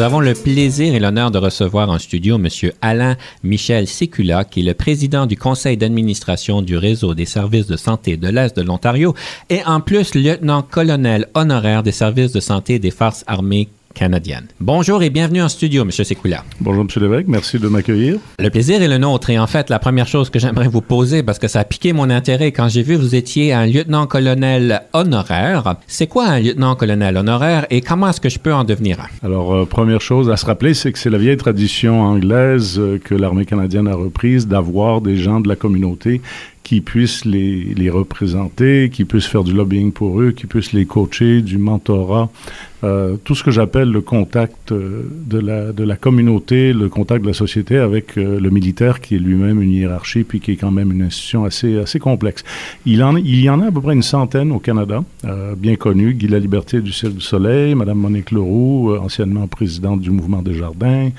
[0.00, 2.48] Nous avons le plaisir et l'honneur de recevoir en studio M.
[2.80, 7.76] Alain Michel Sécula, qui est le président du conseil d'administration du réseau des services de
[7.76, 9.14] santé de l'Est de l'Ontario
[9.50, 14.46] et en plus lieutenant-colonel honoraire des services de santé des forces armées canadienne.
[14.60, 15.90] Bonjour et bienvenue en studio, M.
[15.90, 16.44] Sekoula.
[16.60, 17.02] Bonjour, M.
[17.02, 17.28] Lévesque.
[17.28, 18.18] Merci de m'accueillir.
[18.38, 19.30] Le plaisir est le nôtre.
[19.30, 21.92] Et en fait, la première chose que j'aimerais vous poser, parce que ça a piqué
[21.92, 27.16] mon intérêt quand j'ai vu que vous étiez un lieutenant-colonel honoraire, c'est quoi un lieutenant-colonel
[27.16, 29.26] honoraire et comment est-ce que je peux en devenir un?
[29.26, 32.98] Alors, euh, première chose à se rappeler, c'est que c'est la vieille tradition anglaise euh,
[32.98, 36.20] que l'armée canadienne a reprise d'avoir des gens de la communauté
[36.62, 40.86] qui puissent les, les, représenter, qui puissent faire du lobbying pour eux, qui puissent les
[40.86, 42.30] coacher, du mentorat,
[42.82, 47.22] euh, tout ce que j'appelle le contact euh, de la, de la communauté, le contact
[47.22, 50.56] de la société avec euh, le militaire qui est lui-même une hiérarchie puis qui est
[50.56, 52.42] quand même une institution assez, assez complexe.
[52.86, 55.04] Il, en, il y en a à peu près une centaine au Canada,
[55.56, 60.40] bien connus, Guy Liberté du Cirque du Soleil, Madame Monique Leroux, anciennement présidente du Mouvement
[60.40, 61.10] des Jardins.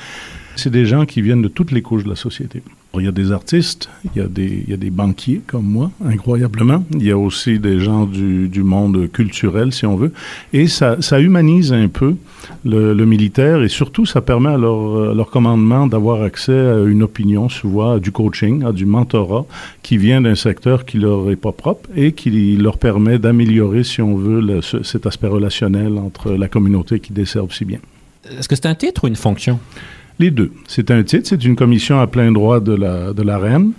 [0.62, 2.62] C'est des gens qui viennent de toutes les couches de la société.
[2.96, 6.86] Il y a des artistes, il y a des, banquiers comme moi, incroyablement.
[6.92, 10.14] Il y a aussi des gens du, monde culturel, si on veut.
[10.54, 12.16] Et ça, humanise un peu
[12.64, 17.94] le, militaire et surtout, ça permet à leur, commandement d'avoir accès à une opinion, souvent
[17.94, 19.48] à du coaching, à du mentorat
[19.82, 24.04] qui vient d'un secteur qui leur est pas propre et qui leur permet d'améliorer, si
[24.04, 27.80] on veut, cet aspect relationnel entre la communauté qui desservent si bien.
[28.38, 29.60] Est-ce que c'est un titre ou une fonction?
[30.20, 30.52] Les deux.
[30.68, 33.72] C'est un titre, c'est une commission à plein droit de la, de la reine.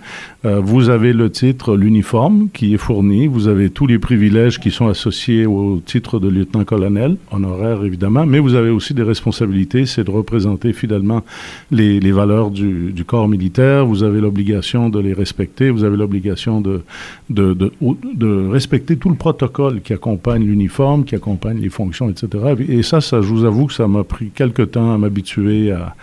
[0.45, 3.27] Euh, vous avez le titre, l'uniforme qui est fourni.
[3.27, 8.39] Vous avez tous les privilèges qui sont associés au titre de lieutenant-colonel, honoraire évidemment, mais
[8.39, 11.23] vous avez aussi des responsabilités, c'est de représenter fidèlement
[11.71, 13.85] les, les valeurs du, corps militaire.
[13.85, 15.69] Vous avez l'obligation de les respecter.
[15.69, 16.83] Vous avez l'obligation de,
[17.29, 22.55] de, de, respecter tout le protocole qui accompagne l'uniforme, qui accompagne les fonctions, etc.
[22.67, 25.95] Et ça, ça, je vous avoue que ça m'a pris quelque temps à m'habituer à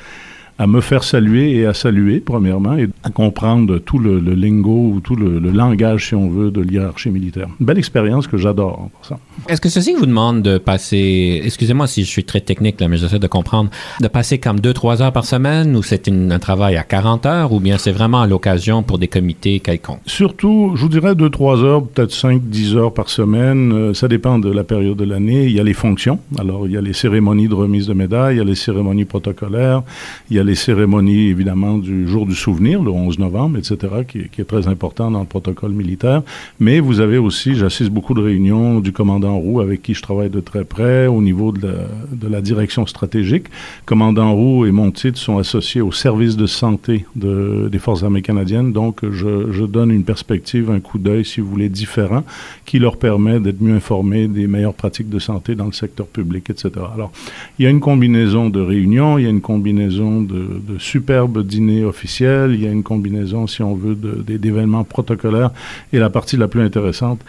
[0.61, 5.01] à me faire saluer et à saluer, premièrement, et à comprendre tout le, lingo ou
[5.01, 7.49] tout le, langage, si on veut, de l'hierarchie militaire.
[7.61, 9.21] Belle expérience que j'adore, en passant.
[9.49, 12.97] Est-ce que ceci vous demande de passer, excusez-moi si je suis très technique, là, mais
[12.97, 13.71] j'essaie de comprendre,
[14.01, 17.53] de passer comme deux, trois heures par semaine, ou c'est un travail à 40 heures,
[17.53, 20.01] ou bien c'est vraiment à l'occasion pour des comités quelconques?
[20.07, 23.73] Surtout, je vous dirais deux, trois heures, peut-être cinq, dix heures par semaine.
[23.73, 25.45] Euh, ça dépend de la période de l'année.
[25.45, 26.19] Il y a les fonctions.
[26.39, 29.05] Alors, il y a les cérémonies de remise de médailles, il y a les cérémonies
[29.05, 29.83] protocolaires,
[30.31, 33.77] il y a les cérémonies, évidemment, du jour du souvenir, le 11 novembre, etc.,
[34.07, 36.23] qui, qui, est très important dans le protocole militaire.
[36.59, 40.31] Mais vous avez aussi, j'assiste beaucoup de réunions du commandant Roux, avec qui je travaille
[40.31, 43.47] de très près au niveau de la, direction stratégique.
[43.85, 48.23] Commandant Roux et mon titre sont associés au service de santé de, des Forces armées
[48.23, 48.73] canadiennes.
[48.73, 52.25] Donc, je, je donne une perspective, un coup d'œil, si vous voulez, différent,
[52.65, 56.49] qui leur permet d'être mieux informés des meilleures pratiques de santé dans le secteur public,
[56.51, 56.71] etc.
[56.95, 57.13] Alors,
[57.59, 61.45] il y a une combinaison de réunions, il y a une combinaison de de, superbes
[61.47, 65.51] dîners officiels, il y a une combinaison, si on veut, d'événements protocolaires.
[65.93, 67.21] Et la partie la plus intéressante,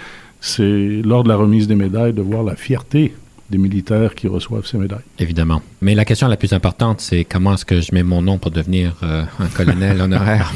[0.42, 3.14] c'est lors de la remise des médailles de voir la fierté
[3.52, 5.04] des militaires qui reçoivent ces médailles.
[5.20, 5.62] Évidemment.
[5.82, 8.50] Mais la question la plus importante, c'est comment est-ce que je mets mon nom pour
[8.50, 10.54] devenir euh, un colonel honoraire,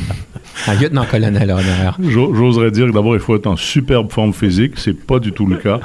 [0.66, 1.98] un lieutenant-colonel honoraire.
[2.00, 4.74] J'oserais dire que d'abord, il faut être en superbe forme physique.
[4.78, 5.80] C'est pas du tout le cas.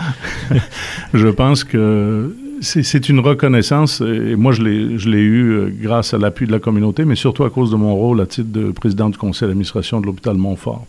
[1.14, 6.46] je pense que c'est une reconnaissance, et moi je l'ai eu euh, grâce à l'appui
[6.46, 9.16] de la communauté, mais surtout à cause de mon rôle à titre de président du
[9.16, 10.86] conseil d'administration de l'hôpital Montfort.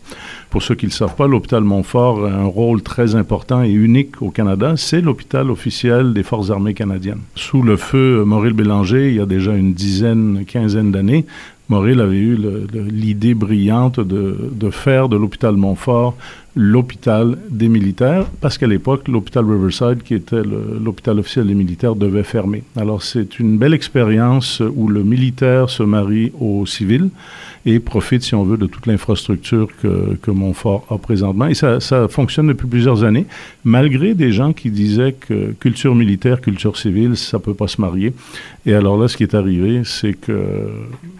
[0.50, 3.70] Pour ceux qui ne le savent pas, l'hôpital Montfort a un rôle très important et
[3.70, 4.74] unique au Canada.
[4.76, 7.20] C'est l'hôpital officiel des Forces armées canadiennes.
[7.34, 11.24] Sous le feu Maurice Bélanger, il y a déjà une dizaine, quinzaine d'années,
[11.72, 12.38] Maurice avait eu
[12.74, 16.14] l'idée brillante de, faire de l'hôpital Montfort
[16.54, 22.24] l'hôpital des militaires, parce qu'à l'époque, l'hôpital Riverside, qui était l'hôpital officiel des militaires, devait
[22.24, 22.62] fermer.
[22.76, 27.08] Alors c'est une belle expérience où le militaire se marie au civil
[27.64, 31.46] et profite, si on veut, de toute l'infrastructure que, que Montfort a présentement.
[31.46, 33.26] Et ça, ça fonctionne depuis plusieurs années,
[33.64, 38.12] malgré des gens qui disaient que culture militaire, culture civile, ça peut pas se marier.
[38.66, 40.34] Et alors là, ce qui est arrivé, c'est que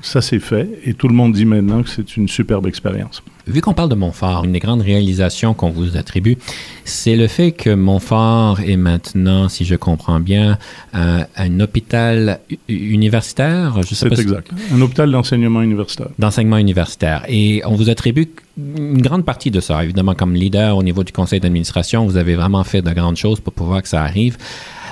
[0.02, 3.22] ça s'est fait et tout le monde dit maintenant que c'est une superbe expérience.
[3.46, 6.38] Vu qu'on parle de Montfort, une des grandes réalisations qu'on vous attribue,
[6.84, 10.58] c'est le fait que Montfort est maintenant, si je comprends bien,
[10.92, 13.74] un, un hôpital universitaire?
[13.84, 14.50] C'est exact.
[14.72, 16.08] Un hôpital d'enseignement universitaire.
[16.18, 17.24] D'enseignement universitaire.
[17.28, 19.82] Et on vous attribue une grande partie de ça.
[19.82, 23.40] Évidemment, comme leader au niveau du conseil d'administration, vous avez vraiment fait de grandes choses
[23.40, 24.36] pour pouvoir que ça arrive.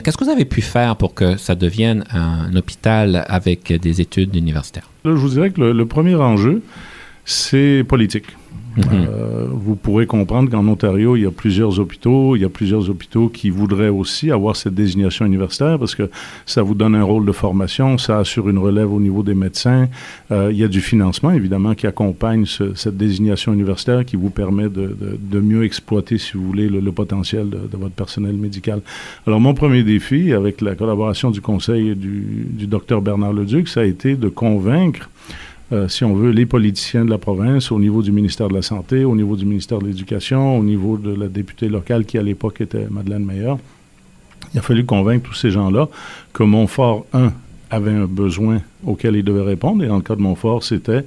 [0.03, 4.35] Qu'est-ce que vous avez pu faire pour que ça devienne un hôpital avec des études
[4.35, 4.89] universitaires?
[5.05, 6.63] je vous dirais que le premier enjeu,
[7.25, 8.25] c'est politique.
[8.79, 12.37] Euh, vous pourrez comprendre qu'en Ontario, il y a plusieurs hôpitaux.
[12.37, 16.11] Il y a plusieurs hôpitaux qui voudraient aussi avoir cette désignation universitaire parce que
[16.47, 19.89] ça vous donne un rôle de formation, ça assure une relève au niveau des médecins.
[20.31, 24.69] Euh, il y a du financement, évidemment, qui accompagne cette désignation universitaire qui vous permet
[24.69, 28.81] de, mieux exploiter, si vous voulez, le, potentiel de, de, votre personnel médical.
[29.27, 33.81] Alors, mon premier défi, avec la collaboration du conseil du, du docteur Bernard Leduc, ça
[33.81, 35.09] a été de convaincre
[35.73, 38.63] euh, si on veut, les politiciens de la province, au niveau du ministère de la
[38.63, 42.23] Santé, au niveau du ministère de l'Éducation, au niveau de la députée locale qui, à
[42.23, 43.55] l'époque, était Madeleine Meyer.
[44.53, 45.89] Il a fallu convaincre tous ces gens-là
[46.33, 47.33] que Montfort, un,
[47.71, 51.05] avait un besoin auquel il devait répondre, et dans le cas de Montfort, c'était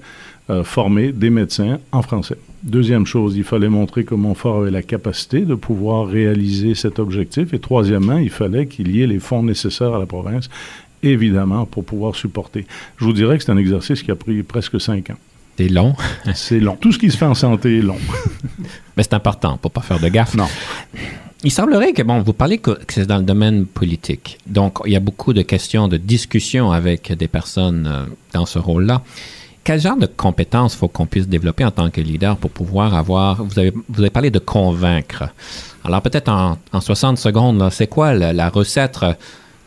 [0.49, 2.37] euh, former des médecins en français.
[2.63, 7.53] Deuxième chose, il fallait montrer que Montfort avait la capacité de pouvoir réaliser cet objectif.
[7.53, 10.49] Et troisièmement, il fallait qu'il y ait les fonds nécessaires à la province
[11.03, 12.65] évidemment, pour pouvoir supporter.
[12.97, 15.17] Je vous dirais que c'est un exercice qui a pris presque cinq ans.
[15.57, 15.95] C'est long.
[16.33, 16.75] c'est long.
[16.75, 17.97] Tout ce qui se fait en santé est long.
[18.97, 20.35] Mais c'est important pour pas faire de gaffe.
[20.35, 20.47] Non.
[21.43, 24.39] Il semblerait que, bon, vous parlez que, c'est dans le domaine politique.
[24.47, 28.59] Donc, il y a beaucoup de questions, de discussions avec des personnes euh, dans ce
[28.59, 29.01] rôle-là.
[29.63, 33.43] Quel genre de compétences faut qu'on puisse développer en tant que leader pour pouvoir avoir,
[33.43, 35.29] vous avez, vous avez parlé de convaincre.
[35.85, 38.99] Alors peut-être en, en 60 secondes, c'est quoi la, la recette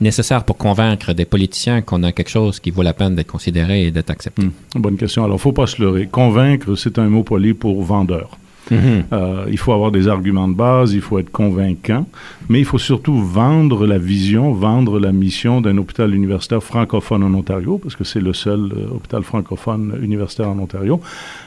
[0.00, 3.86] nécessaire pour convaincre des politiciens qu'on a quelque chose qui vaut la peine d'être considéré
[3.86, 4.42] et d'être accepté?
[4.42, 4.80] Hmm.
[4.80, 5.24] bonne question.
[5.24, 6.06] Alors, faut pas se leurrer.
[6.06, 8.38] Convaincre, c'est un mot poli pour vendeur.
[8.70, 9.04] Mhm.
[9.12, 12.06] Euh, il faut avoir des arguments de base, il faut être convaincant,
[12.48, 17.32] mais il faut surtout vendre la vision, vendre la mission d'un hôpital universitaire francophone en
[17.34, 21.00] Ontario, parce que c'est le seul euh, hôpital francophone universitaire en Ontario.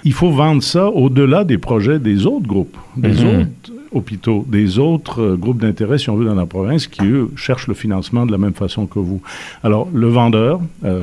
[0.06, 3.42] Il faut vendre ça au-delà des projets des autres groupes, des mhm.
[3.42, 7.30] autres hôpitaux, des autres euh, groupes d'intérêt, si on veut, dans la province, qui, eux,
[7.36, 9.22] cherchent le financement de la même façon que vous.
[9.64, 10.60] Alors, le vendeur,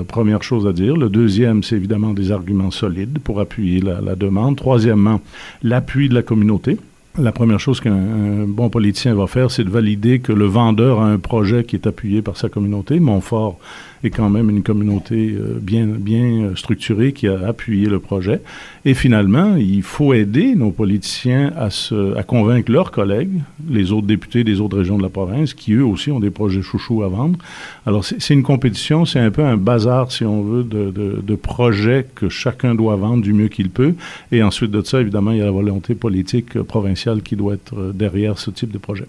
[0.08, 0.96] première chose à dire.
[0.96, 4.56] Le deuxième, c'est évidemment des arguments solides pour appuyer la, la demande.
[4.56, 5.20] Troisièmement,
[5.62, 6.78] l'appui de la communauté.
[7.18, 11.06] La première chose qu'un bon politicien va faire, c'est de valider que le vendeur a
[11.06, 13.00] un projet qui est appuyé par sa communauté.
[13.00, 13.58] Montfort
[14.04, 18.42] est quand même une communauté euh, bien, bien structurée qui a appuyé le projet.
[18.84, 24.06] Et finalement, il faut aider nos politiciens à, se, à convaincre leurs collègues, les autres
[24.06, 27.08] députés des autres régions de la province, qui eux aussi ont des projets chouchous à
[27.08, 27.38] vendre.
[27.86, 31.34] Alors, c'est une compétition, c'est un peu un bazar, si on veut, de, de, de
[31.34, 33.94] projets que chacun doit vendre du mieux qu'il peut.
[34.32, 37.78] Et ensuite de ça, évidemment, il y a la volonté politique provinciale qui doit être
[37.78, 39.06] euh, derrière ce type de projet.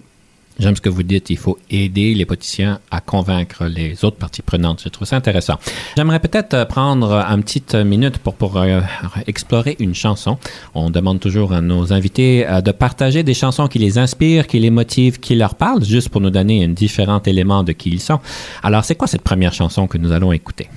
[0.58, 4.42] J'aime ce que vous dites, il faut aider les politiciens à convaincre les autres parties
[4.42, 4.82] prenantes.
[4.82, 5.54] Je trouve ça intéressant.
[5.96, 8.80] J'aimerais peut-être euh, prendre une petite minute pour, pour euh,
[9.28, 10.36] explorer une chanson.
[10.74, 14.58] On demande toujours à nos invités euh, de partager des chansons qui les inspirent, qui
[14.58, 18.00] les motivent, qui leur parlent, juste pour nous donner un différent élément de qui ils
[18.00, 18.18] sont.
[18.64, 20.68] Alors, c'est quoi cette première chanson que nous allons écouter?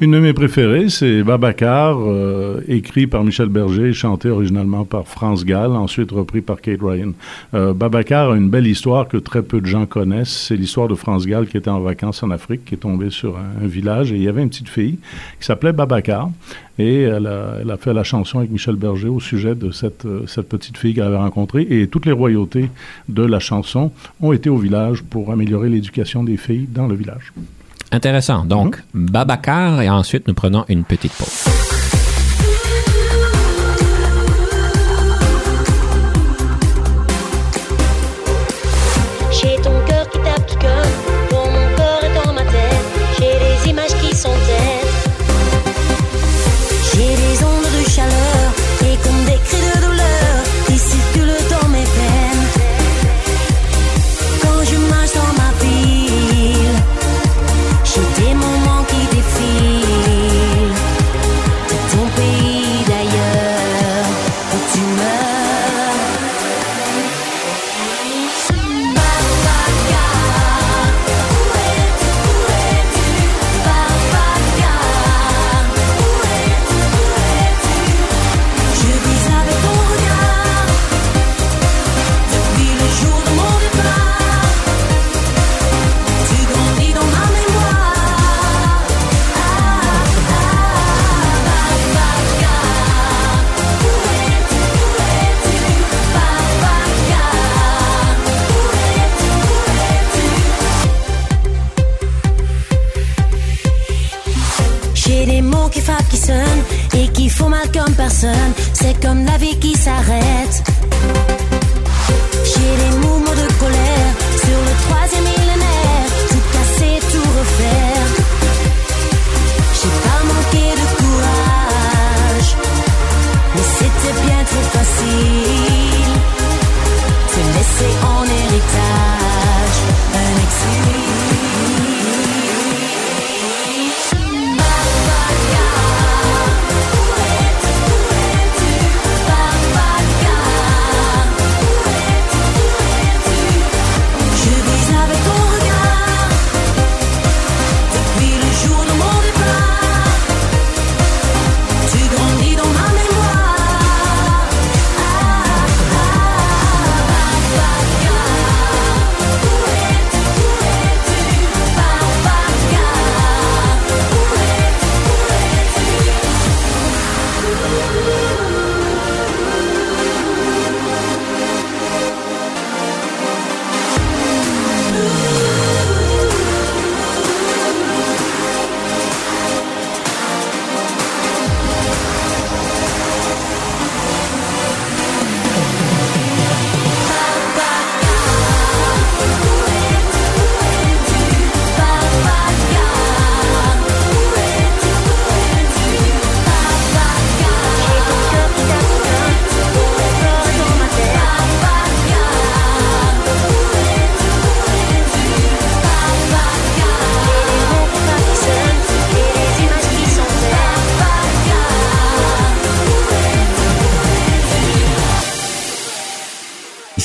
[0.00, 1.96] Une de mes préférées, c'est Babacar,
[2.68, 7.12] écrit par Michel Berger, chanté originalement par France Gall, ensuite repris par Kate Ryan.
[7.52, 10.46] Babacar a une belle histoire que très peu de gens connaissent.
[10.48, 13.38] C'est l'histoire de France Gall qui était en vacances en Afrique, qui est tombée sur
[13.38, 14.98] un, village et il y avait une petite fille
[15.38, 16.30] qui s'appelait Babacar.
[16.78, 20.48] Et elle a, fait la chanson avec Michel Berger au sujet de cette, euh, cette
[20.48, 21.66] petite fille qu'elle avait rencontrée.
[21.70, 22.70] Et toutes les royautés
[23.08, 27.32] de la chanson ont été au village pour améliorer l'éducation des filles dans le village.
[27.92, 28.44] Intéressant.
[28.44, 29.06] Donc, mmh.
[29.06, 31.69] Babacar et ensuite nous prenons une petite pause.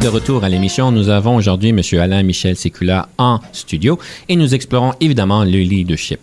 [0.00, 1.80] De retour à l'émission, nous avons aujourd'hui M.
[2.00, 6.20] Alain Michel Sécula en studio et nous explorons évidemment le leadership.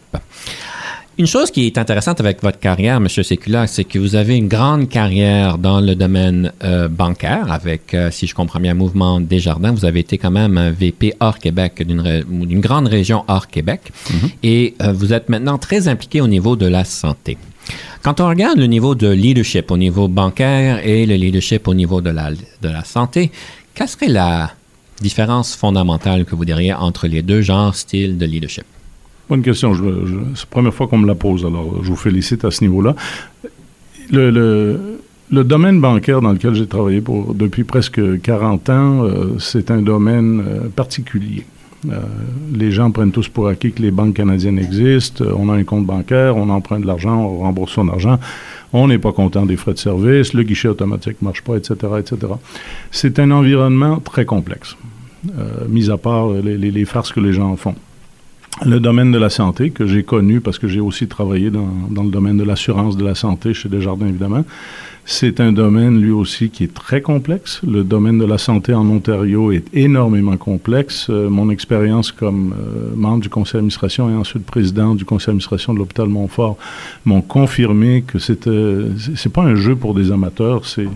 [1.19, 3.07] Une chose qui est intéressante avec votre carrière, M.
[3.09, 8.09] Sécula, c'est que vous avez une grande carrière dans le domaine euh, bancaire avec, euh,
[8.11, 9.71] si je comprends bien, Mouvement Desjardins.
[9.71, 12.23] Vous avez été quand même un VP hors Québec, d'une ré-
[12.59, 13.81] grande région hors Québec.
[14.43, 17.37] Et euh, vous êtes maintenant très impliqué au niveau de la santé.
[18.03, 21.99] Quand on regarde le niveau de leadership au niveau bancaire et le leadership au niveau
[21.99, 23.31] de la, de la santé,
[23.77, 24.51] quelle serait la
[25.01, 28.63] différence fondamentale que vous diriez entre les deux genres styles de leadership?
[29.29, 29.75] Bonne question.
[29.75, 32.95] C'est la première fois qu'on me la pose, alors je vous félicite à ce niveau-là.
[34.11, 34.79] Le,
[35.29, 40.43] domaine bancaire dans lequel j'ai travaillé pour, depuis presque 40 ans, euh, c'est un domaine
[40.47, 41.45] euh, particulier.
[41.89, 42.01] Euh,
[42.53, 45.23] les gens prennent tous pour acquis que les banques canadiennes existent.
[45.23, 48.19] Euh, On a un compte bancaire, on emprunte de l'argent, on rembourse son argent.
[48.73, 51.75] On n'est pas content des frais de service, le guichet automatique ne marche pas, etc.,
[51.99, 52.33] etc.
[52.91, 54.75] C'est un environnement très complexe,
[55.37, 57.75] euh, mis à part les, farces que les gens en font
[58.65, 62.01] le domaine de la santé, que j'ai connu parce que j'ai aussi travaillé dans, dans
[62.01, 64.45] le domaine de l'assurance de la santé chez Desjardins, évidemment.
[65.09, 67.61] C'est un domaine, lui aussi, qui est très complexe.
[67.65, 71.07] Le domaine de la santé en Ontario est énormément complexe.
[71.09, 75.73] Euh, mon expérience comme euh, membre du conseil d'administration et ensuite président du conseil d'administration
[75.73, 76.57] de l'hôpital Montfort
[77.05, 80.89] m'ont confirmé que c'était, c'est- c'est pas un jeu pour des amateurs, c'est,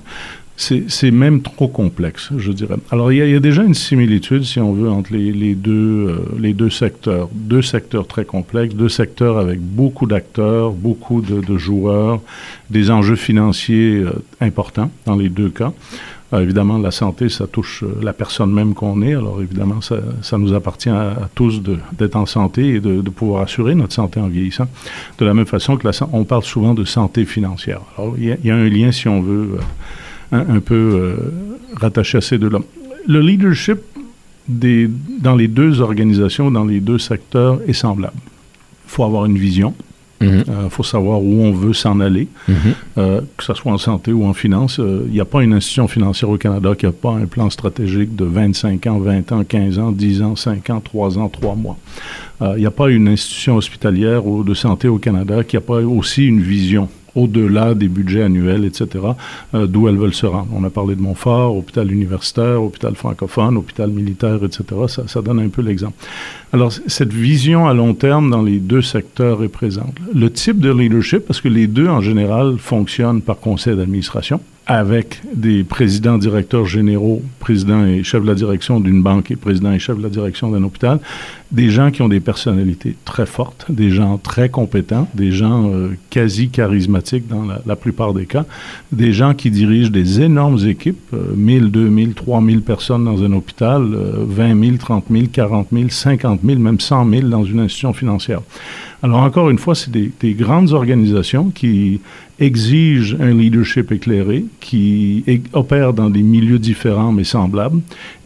[0.61, 2.75] c'est même trop complexe, je dirais.
[2.91, 6.53] Alors, il y, a, déjà une similitude, si on veut, entre les, deux, euh, les
[6.53, 7.29] deux secteurs.
[7.33, 12.21] Deux secteurs très complexes, deux secteurs avec beaucoup d'acteurs, beaucoup de, joueurs,
[12.69, 15.73] des enjeux financiers euh, importants dans les deux cas.
[16.33, 19.15] Euh, évidemment, la santé, ça touche la personne même qu'on est.
[19.15, 21.61] Alors, évidemment, ça, nous appartient à, tous
[21.97, 24.67] d'être en santé et de, pouvoir assurer notre santé en vieillissant.
[25.17, 27.81] De la même façon que la, on parle souvent de santé financière.
[27.97, 29.57] Alors, il y a un lien, si on veut,
[30.33, 31.15] euh, un, peu euh,
[31.79, 32.59] rattaché à ces deux-là.
[33.07, 33.79] Le leadership
[34.47, 34.89] des,
[35.21, 38.13] dans les deux organisations, dans les deux secteurs, est semblable.
[38.85, 39.73] Il faut avoir une vision.
[40.23, 42.55] Il faut savoir où on veut s'en aller, Mhm.
[42.99, 44.77] euh, que ce soit en santé ou en finance.
[44.79, 47.49] Euh, Il n'y a pas une institution financière au Canada qui n'a pas un plan
[47.49, 51.55] stratégique de 25 ans, 20 ans, 15 ans, 10 ans, 5 ans, 3 ans, 3
[51.55, 51.75] mois.
[52.43, 55.61] Euh, Il n'y a pas une institution hospitalière ou de santé au Canada qui n'a
[55.61, 58.87] pas aussi une vision au-delà des budgets annuels, etc.,
[59.53, 60.49] euh, d'où elles veulent se rendre.
[60.53, 64.63] On a parlé de Montfort, hôpital universitaire, hôpital francophone, hôpital militaire, etc.
[64.87, 65.95] Ça, ça donne un peu l'exemple.
[66.53, 69.95] Alors, cette vision à long terme dans les deux secteurs est présente.
[70.13, 74.41] Le type de leadership, parce que les deux, en général, fonctionnent par conseil d'administration.
[74.67, 79.73] Avec des présidents, directeurs généraux, présidents et chefs de la direction d'une banque et présidents
[79.73, 80.99] et chefs de la direction d'un hôpital,
[81.51, 85.89] des gens qui ont des personnalités très fortes, des gens très compétents, des gens euh,
[86.11, 88.45] quasi charismatiques dans la, plupart des cas,
[88.91, 93.83] des gens qui dirigent des énormes équipes, euh, 1000, 2000, 3000 personnes dans un hôpital,
[93.83, 98.41] 20 000, 30 000, 40 000, 50 000, même 100 000 dans une institution financière.
[99.03, 101.99] Alors encore une fois, c'est des, des, grandes organisations qui
[102.41, 107.81] exigent un leadership éclairé, qui opèrent dans des milieux différents mais semblables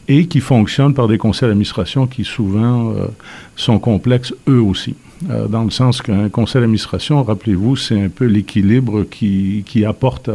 [0.08, 3.08] et qui fonctionnent par des conseils d'administration qui souvent euh,
[3.56, 4.96] sont complexes eux aussi.
[5.30, 10.30] Euh, dans le sens qu'un conseil d'administration, rappelez-vous, c'est un peu l'équilibre qui, qui, apporte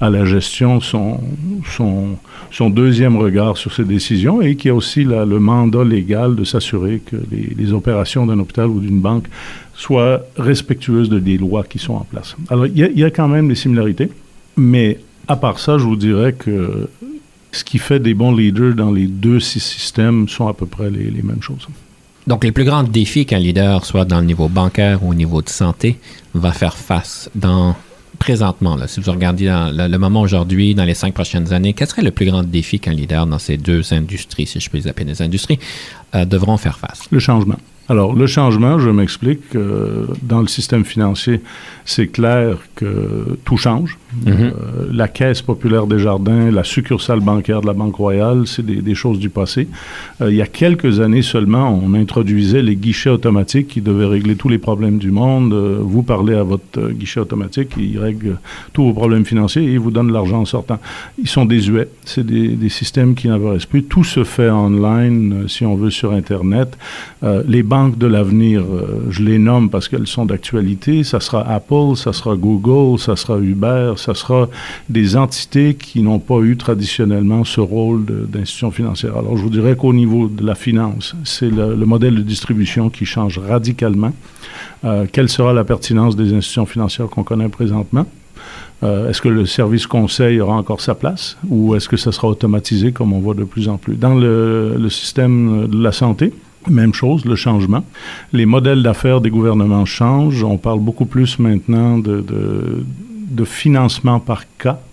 [0.00, 1.20] à, la gestion son,
[1.76, 2.16] son,
[2.50, 7.00] son, deuxième regard sur ses décisions et qui a aussi le mandat légal de s'assurer
[7.04, 9.26] que les, opérations d'un hôpital ou d'une banque
[9.74, 12.36] soient respectueuses de des lois qui sont en place.
[12.48, 14.10] Alors, il y, a quand même des similarités,
[14.56, 16.88] mais à part ça, je vous dirais que
[17.52, 21.22] ce qui fait des bons leaders dans les deux systèmes sont à peu près les
[21.22, 21.68] mêmes choses.
[22.26, 25.42] Donc, les plus grands défis qu'un leader, soit dans le niveau bancaire ou au niveau
[25.42, 25.98] de santé,
[26.34, 27.74] va faire face dans
[28.18, 31.88] présentement, là, si vous regardez dans le, moment aujourd'hui, dans les cinq prochaines années, quel
[31.88, 34.88] serait le plus grand défi qu'un leader dans ces deux industries, si je peux les
[34.88, 35.58] appeler des industries,
[36.14, 37.02] euh, devront faire face?
[37.10, 37.58] Le changement.
[37.88, 41.42] Alors, le changement, je m'explique, euh, dans le système financier,
[41.84, 43.98] c'est clair que tout change.
[44.24, 44.30] Mm-hmm.
[44.30, 44.52] euh,
[44.92, 48.94] la Caisse populaire des jardins, la succursale bancaire de la Banque royale, c'est des, des,
[48.94, 49.68] choses du passé.
[50.22, 54.36] Euh, il y a quelques années seulement, on introduisait les guichets automatiques qui devaient régler
[54.36, 55.52] tous les problèmes du monde.
[55.52, 58.38] Vous parlez à votre guichet automatique, il règle
[58.72, 60.78] tous vos problèmes financiers et il vous donne l'argent en sortant.
[61.18, 61.88] Ils sont désuets.
[62.04, 63.82] C'est des, des, systèmes qui n'apparaissent plus.
[63.82, 66.78] Tout se fait online, si on veut, sur Internet.
[67.46, 68.62] les banques de l'avenir,
[69.10, 71.04] je les nomme parce qu'elles sont d'actualité.
[71.04, 74.48] Ça sera Apple, ça sera Google, ça sera Uber, ça sera
[74.88, 79.16] des entités qui n'ont pas eu traditionnellement ce rôle d'institution financière.
[79.16, 82.90] Alors, je vous dirais qu'au niveau de la finance, c'est le, le, modèle de distribution
[82.90, 84.12] qui change radicalement.
[84.84, 88.06] Euh, quelle sera la pertinence des institutions financières qu'on connaît présentement?
[88.82, 92.28] Euh, est-ce que le service conseil aura encore sa place ou est-ce que ça sera
[92.28, 93.94] automatisé comme on voit de plus en plus?
[93.94, 96.32] Dans le système de la santé,
[96.70, 97.84] même chose, le changement.
[98.32, 100.44] Les modèles d'affaires des gouvernements changent.
[100.44, 102.84] On parle beaucoup plus maintenant de, de
[103.34, 104.44] de financement par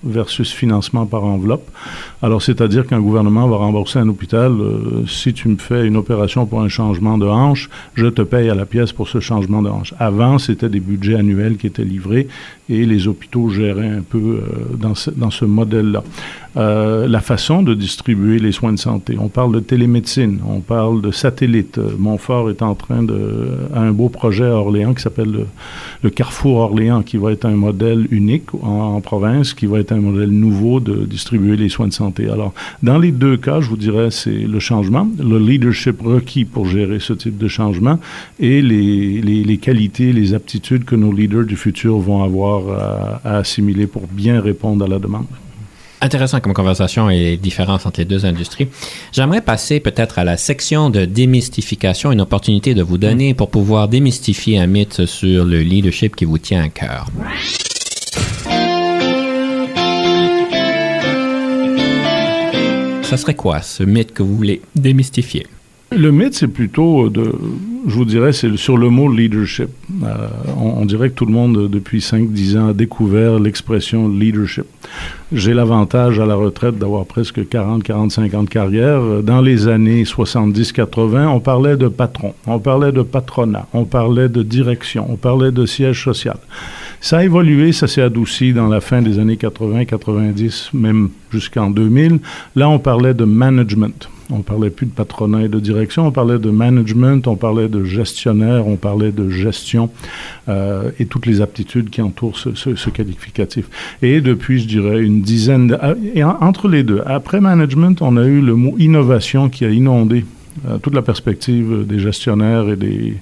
[0.03, 1.67] versus financement par enveloppe.
[2.21, 6.45] Alors, c'est-à-dire qu'un gouvernement va rembourser un hôpital, euh, si tu me fais une opération
[6.45, 9.69] pour un changement de hanche, je te paye à la pièce pour ce changement de
[9.69, 9.93] hanche.
[9.99, 12.27] Avant, c'était des budgets annuels qui étaient livrés
[12.69, 16.03] et les hôpitaux géraient un peu euh, dans ce, dans ce modèle-là.
[16.57, 19.15] Euh, la façon de distribuer les soins de santé.
[19.17, 21.79] On parle de télémédecine, on parle de satellite.
[21.97, 25.45] Montfort est en train de a un beau projet à Orléans qui s'appelle le,
[26.03, 29.91] le, Carrefour Orléans, qui va être un modèle unique en, en, province, qui va être
[29.91, 32.27] un modèle nouveau de distribuer les soins de santé.
[32.31, 36.65] Alors, dans les deux cas, je vous dirais, c'est le changement, le leadership requis pour
[36.65, 37.99] gérer ce type de changement
[38.39, 43.21] et les, les, les qualités, les aptitudes que nos leaders du futur vont avoir à,
[43.23, 45.27] à assimiler pour bien répondre à la demande
[46.03, 48.67] intéressant comme conversation et les différences entre les deux industries.
[49.11, 53.87] J'aimerais passer peut-être à la section de démystification, une opportunité de vous donner pour pouvoir
[53.87, 57.05] démystifier un mythe sur le leadership qui vous tient à cœur.
[63.11, 65.45] Ça serait quoi ce mythe que vous voulez démystifier?
[65.91, 67.29] Le mythe, c'est plutôt de,
[67.85, 69.67] je vous dirais, c'est sur le mot leadership.
[70.05, 74.63] Euh, on, on, dirait que tout le monde, depuis 5-10 ans, a découvert l'expression leadership.
[75.33, 79.01] J'ai l'avantage à la retraite d'avoir presque 40, 45 ans de carrière.
[79.21, 84.41] Dans les années 70-80, on parlait de patron, on parlait de patronat, on parlait de
[84.41, 86.37] direction, on parlait de siège social.
[87.03, 91.71] Ça a évolué, ça s'est adouci dans la fin des années 80, 90, même jusqu'en
[91.71, 92.19] 2000.
[92.55, 94.07] Là, on parlait de management.
[94.29, 97.83] On parlait plus de patronat et de direction, on parlait de management, on parlait de
[97.83, 99.89] gestionnaire, on parlait de gestion
[100.47, 103.65] euh, et toutes les aptitudes qui entourent ce, ce, ce, qualificatif.
[104.03, 105.77] Et depuis, je dirais, une dizaine de...
[106.13, 110.23] Et entre les deux, après management, on a eu le mot innovation qui a inondé
[110.67, 113.17] euh, toute la perspective des gestionnaires et des,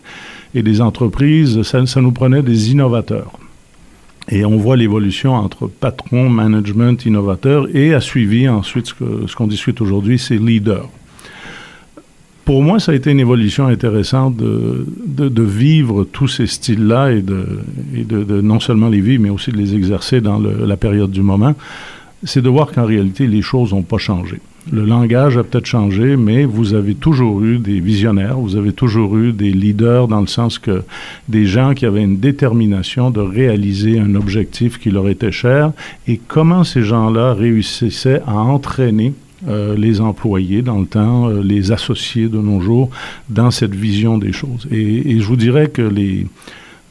[0.53, 1.61] et des entreprises.
[1.61, 3.39] Ça, ça nous prenait des innovateurs.
[4.31, 9.35] Et on voit l'évolution entre patron, management, innovateur, et a suivi ensuite ce qu'on ce
[9.35, 10.87] qu discute aujourd'hui, c'est leader.
[12.45, 17.11] Pour moi, ça a été une évolution intéressante de, de, de vivre tous ces styles-là
[17.11, 17.59] et, de,
[17.95, 21.11] et de, non seulement les vivre, mais aussi de les exercer dans le, la période
[21.11, 21.55] du moment.
[22.23, 24.39] C'est de voir qu'en réalité, les choses n'ont pas changé.
[24.71, 29.17] Le langage a peut-être changé, mais vous avez toujours eu des visionnaires, vous avez toujours
[29.17, 30.83] eu des leaders dans le sens que
[31.27, 35.71] des gens qui avaient une détermination de réaliser un objectif qui leur était cher
[36.07, 39.13] et comment ces gens-là réussissaient à entraîner
[39.47, 42.89] euh, les employés dans le temps, euh, les associés de nos jours
[43.29, 44.67] dans cette vision des choses?
[44.69, 45.89] Et, je vous dirais que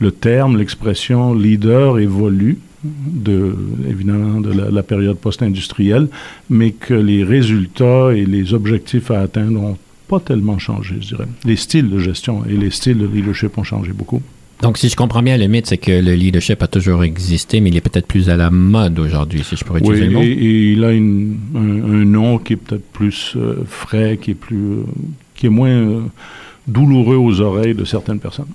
[0.01, 3.55] le terme, l'expression leader évolue de,
[3.89, 6.09] évidemment, de la, la période post-industrielle,
[6.49, 11.27] mais que les résultats et les objectifs à atteindre n'ont pas tellement changé, je dirais.
[11.45, 14.23] Les styles de gestion et les styles de leadership ont changé beaucoup.
[14.63, 17.71] Donc, si je comprends bien, le mythe, c'est que le leadership a toujours existé, mais
[17.71, 20.23] il est peut-être plus à la mode aujourd'hui, si je pourrais utiliser oui, le mot.
[20.23, 24.33] et, et il a une, un, un nom qui est peut-être plus euh, frais, qui
[24.33, 24.83] est plus, euh,
[25.37, 26.01] qui est moins euh,
[26.67, 28.49] douloureux aux oreilles de certaines personnes.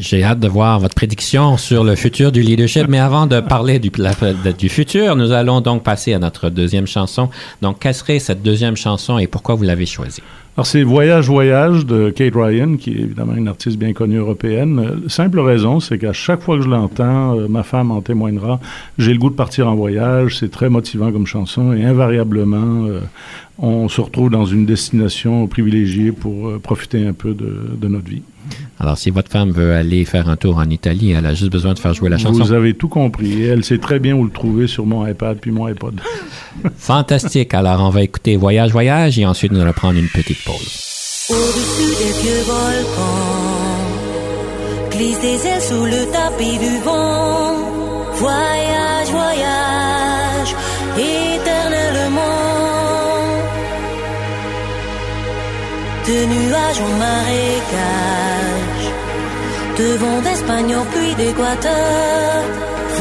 [0.00, 2.86] J'ai hâte de voir votre prédiction sur le futur du leadership.
[2.88, 7.28] Mais avant de parler du, futur, nous allons donc passer à notre deuxième chanson.
[7.60, 10.22] Donc, quelle serait cette deuxième chanson et pourquoi vous l'avez choisie?
[10.56, 15.02] Alors, c'est Voyage, Voyage de Kate Ryan, qui est évidemment une artiste bien connue européenne.
[15.08, 18.58] Simple raison, c'est qu'à chaque fois que je l'entends, euh, ma femme en témoignera,
[18.96, 20.38] j'ai le goût de partir en voyage.
[20.38, 23.00] C'est très motivant comme chanson et invariablement, euh,
[23.58, 28.22] on se retrouve dans une destination privilégiée pour euh, profiter un peu de notre vie.
[28.78, 31.74] Alors, si votre femme veut aller faire un tour en Italie, elle a juste besoin
[31.74, 32.42] de faire jouer la chanson.
[32.42, 33.42] Vous avez tout compris.
[33.42, 36.00] Et elle sait très bien où le trouver sur mon iPad puis mon iPod.
[36.78, 37.52] Fantastique.
[37.54, 41.26] Alors, on va écouter Voyage, Voyage et ensuite nous allons prendre une petite pause.
[41.30, 43.30] Au-dessus des vieux volcans,
[44.90, 47.54] glisse des ailes sous le tapis du vent.
[48.14, 48.59] Voyage,
[56.10, 58.86] De nuages en marécage,
[59.78, 62.42] de vent d'Espagne pluie d'Équateur.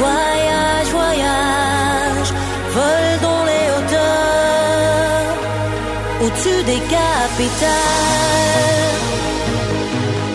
[0.02, 2.32] Voyage, voyage,
[2.76, 5.32] vol dans les hauteurs
[6.22, 7.72] au-dessus des capitales.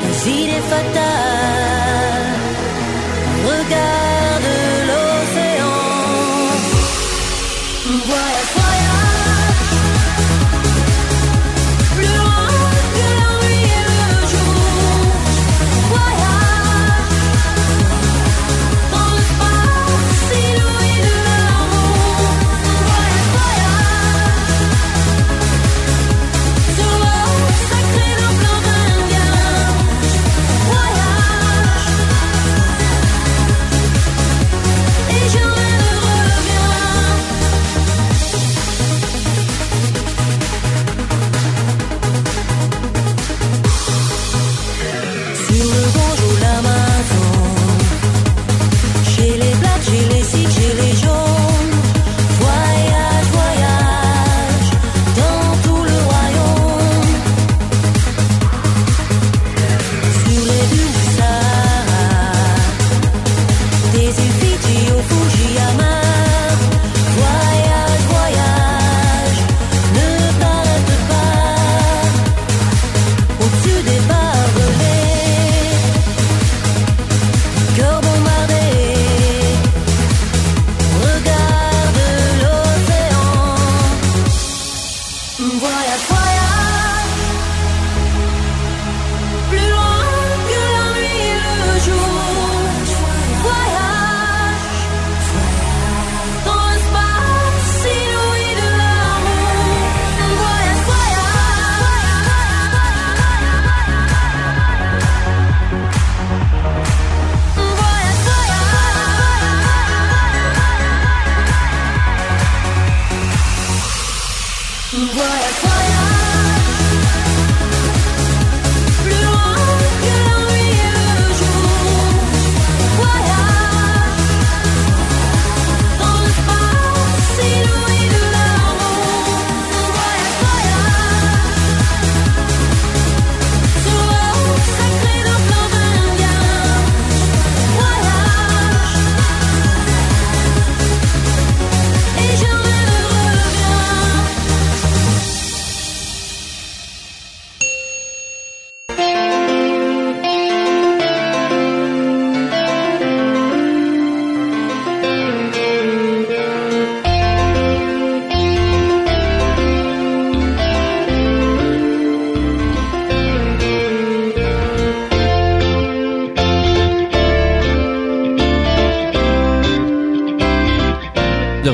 [0.04, 2.40] Les idées fatales,
[3.50, 4.03] regarde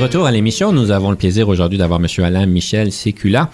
[0.01, 2.07] retour à l'émission, nous avons le plaisir aujourd'hui d'avoir M.
[2.23, 3.49] Alain Michel Sécula.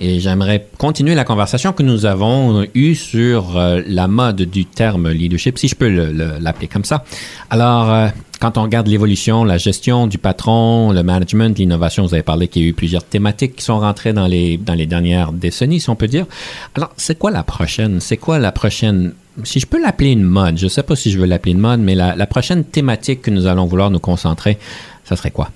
[0.00, 5.10] Et j'aimerais continuer la conversation que nous avons eue sur euh, la mode du terme
[5.10, 7.04] leadership, si je peux le- le- l'appeler comme ça.
[7.50, 8.08] Alors, euh,
[8.40, 12.62] quand on regarde l'évolution, la gestion du patron, le management, l'innovation, vous avez parlé qu'il
[12.62, 15.88] y a eu plusieurs thématiques qui sont rentrées dans les, dans les dernières décennies, si
[15.90, 16.26] on peut dire.
[16.74, 18.00] Alors, c'est quoi la prochaine?
[18.00, 19.12] C'est quoi la prochaine,
[19.44, 21.60] si je peux l'appeler une mode, je ne sais pas si je veux l'appeler une
[21.60, 24.58] mode, mais la, la prochaine thématique que nous allons vouloir nous concentrer,
[25.04, 25.50] ça serait quoi?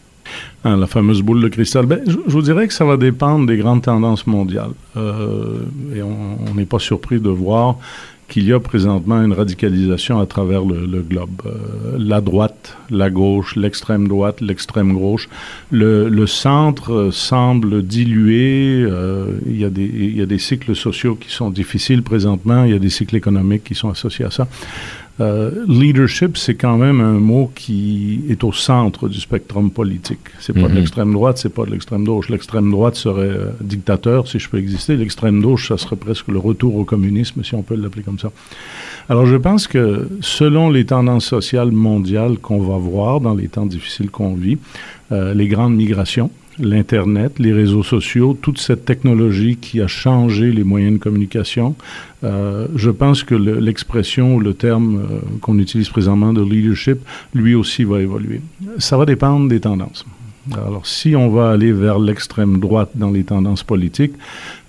[0.66, 1.87] Hein, la fameuse boule de cristal.
[1.87, 4.72] Ben, je, vous dirais que ça va dépendre des grandes tendances mondiales.
[4.96, 5.61] Euh,
[5.94, 7.76] et on n'est pas surpris de voir
[8.26, 11.40] qu'il y a présentement une radicalisation à travers le, globe.
[11.46, 15.29] Euh, la droite, la gauche, l'extrême droite, l'extrême gauche.
[15.70, 18.88] Le, centre euh, semble dilué.
[19.46, 19.64] Il y
[20.22, 22.64] a des cycles sociaux qui sont difficiles présentement.
[22.64, 24.48] Il y a des cycles économiques qui sont associés à ça.
[25.18, 30.18] Euh, leadership, c'est quand même un mot qui est au centre du spectrum politique.
[30.40, 30.68] C'est pas Mhm.
[30.68, 32.29] de l'extrême droite, c'est pas de l'extrême gauche.
[32.29, 34.94] L'extrême droite serait euh, dictateur, si je peux exister.
[34.96, 38.31] L'extrême gauche, ça serait presque le retour au communisme, si on peut l'appeler comme ça.
[39.09, 43.64] Alors, je pense que selon les tendances sociales mondiales qu'on va voir dans les temps
[43.66, 44.59] difficiles qu'on vit,
[45.12, 50.64] euh, les grandes migrations, l'Internet, les réseaux sociaux, toute cette technologie qui a changé les
[50.64, 51.75] moyens de communication,
[52.25, 56.99] euh, je pense que le- l'expression ou le terme euh, qu'on utilise présentement de leadership,
[57.35, 58.40] lui aussi va évoluer.
[58.79, 60.05] Ça va dépendre des tendances.
[60.53, 64.12] Alors, si on va aller vers l'extrême droite dans les tendances politiques,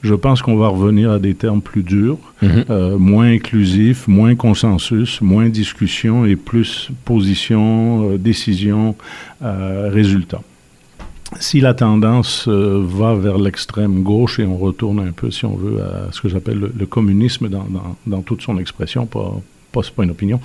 [0.01, 2.65] je pense qu'on va revenir à des termes plus durs, Mhm.
[2.71, 8.95] euh, moins inclusifs, moins consensus, moins discussion et plus position, décision,
[9.41, 10.41] résultat.
[11.39, 15.55] Si la tendance euh, va vers l'extrême gauche et on retourne un peu, si on
[15.55, 19.33] veut, à ce que j'appelle le, communisme dans toute son expression, pas,
[19.71, 20.39] pas c'est pas une opinion,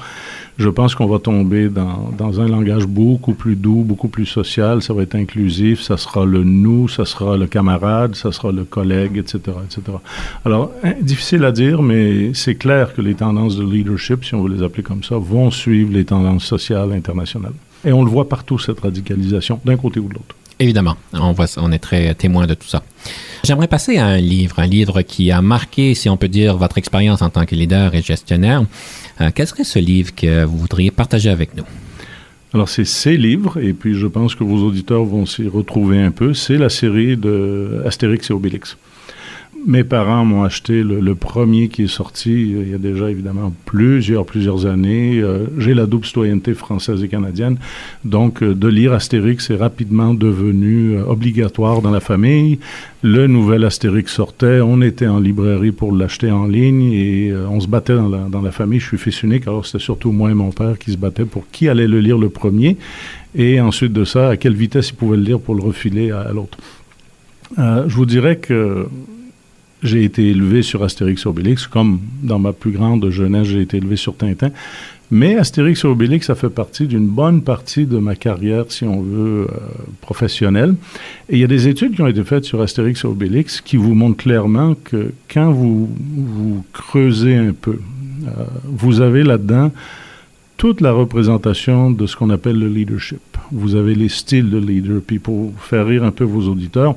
[0.58, 4.82] je pense qu'on va tomber dans, dans un langage beaucoup plus doux, beaucoup plus social,
[4.82, 8.64] ça va être inclusif, ça sera le nous, ça sera le camarade, ça sera le
[8.64, 9.98] collègue, etc., etc.
[10.44, 14.42] Alors, hein, difficile à dire, mais c'est clair que les tendances de leadership, si on
[14.42, 17.54] veut les appeler comme ça, vont suivre les tendances sociales internationales.
[17.84, 20.36] Et on le voit partout, cette radicalisation, d'un côté ou de l'autre.
[20.58, 22.82] Évidemment, on, on est très témoin de tout ça.
[23.44, 26.78] J'aimerais passer à un livre, un livre qui a marqué, si on peut dire, votre
[26.78, 28.64] expérience en tant que leader et gestionnaire.
[29.20, 31.64] Euh, quel serait ce livre que vous voudriez partager avec nous?
[32.54, 36.10] Alors, c'est ces livres, et puis je pense que vos auditeurs vont s'y retrouver un
[36.10, 36.34] peu.
[36.34, 38.76] C'est la série de Astérix et Obélix.
[39.64, 43.52] Mes parents m'ont acheté le, premier qui est sorti euh, il y a déjà évidemment
[43.64, 45.20] plusieurs, plusieurs années.
[45.20, 47.58] Euh, J'ai la double citoyenneté française et canadienne.
[48.04, 52.58] Donc, euh, de lire Astérix est rapidement devenu obligatoire dans la famille.
[53.02, 57.68] Le nouvel Astérix sortait, on était en librairie pour l'acheter en ligne et on se
[57.68, 58.80] battait dans la, famille.
[58.80, 61.44] Je suis fils unique, alors c'était surtout moi et mon père qui se battaient pour
[61.52, 62.76] qui allait le lire le premier
[63.34, 66.20] et ensuite de ça, à quelle vitesse il pouvait le lire pour le refiler à,
[66.20, 66.58] à l'autre.
[67.58, 68.86] Je vous dirais que
[69.82, 73.96] j'ai été élevé sur Astérix Obélix, comme dans ma plus grande jeunesse, j'ai été élevé
[73.96, 74.50] sur Tintin.
[75.10, 79.42] Mais Astérix Obélix, ça fait partie d'une bonne partie de ma carrière, si on veut,
[79.42, 79.46] euh,
[80.00, 80.74] professionnelle.
[81.28, 83.94] Et il y a des études qui ont été faites sur Astérix Obélix qui vous
[83.94, 87.78] montrent clairement que quand vous, vous creusez un peu,
[88.26, 89.70] euh, vous avez là-dedans
[90.62, 93.18] toute la représentation de ce qu'on appelle le leadership.
[93.50, 95.00] Vous avez les styles de leader.
[95.04, 96.94] Puis pour faire rire un peu vos auditeurs,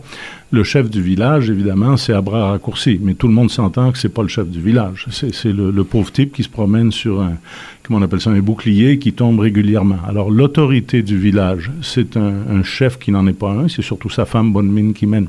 [0.51, 2.99] le chef du village, évidemment, c'est à bras raccourcis.
[3.01, 5.07] Mais tout le monde s'entend que c'est pas le chef du village.
[5.09, 7.37] C'est le, pauvre type qui se promène sur un,
[7.81, 9.97] comment on appelle ça, un bouclier qui tombe régulièrement.
[10.07, 13.67] Alors l'autorité du village, c'est un, chef qui n'en est pas un.
[13.67, 15.25] C'est surtout sa femme bonne mine qui mène.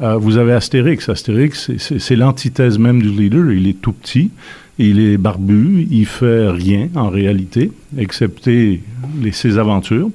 [0.00, 1.08] Euh, vous avez Astérix.
[1.08, 3.52] Astérix, c'est l'antithèse même du leader.
[3.52, 4.32] Il est tout petit.
[4.82, 8.80] Il est barbu, il fait rien en réalité, excepté
[9.20, 10.08] les, ses aventures.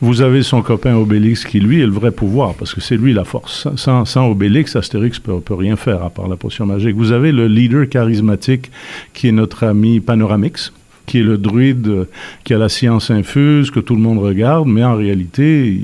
[0.00, 3.12] Vous avez son copain Obélix qui, lui, est le vrai pouvoir, parce que c'est lui
[3.12, 3.68] la force.
[3.76, 6.96] Sans, sans Obélix, Astérix peut, peut rien faire à part la potion magique.
[6.96, 8.72] Vous avez le leader charismatique
[9.14, 10.72] qui est notre ami Panoramix,
[11.06, 12.04] qui est le druide euh,
[12.42, 15.78] qui a la science infuse, que tout le monde regarde, mais en réalité,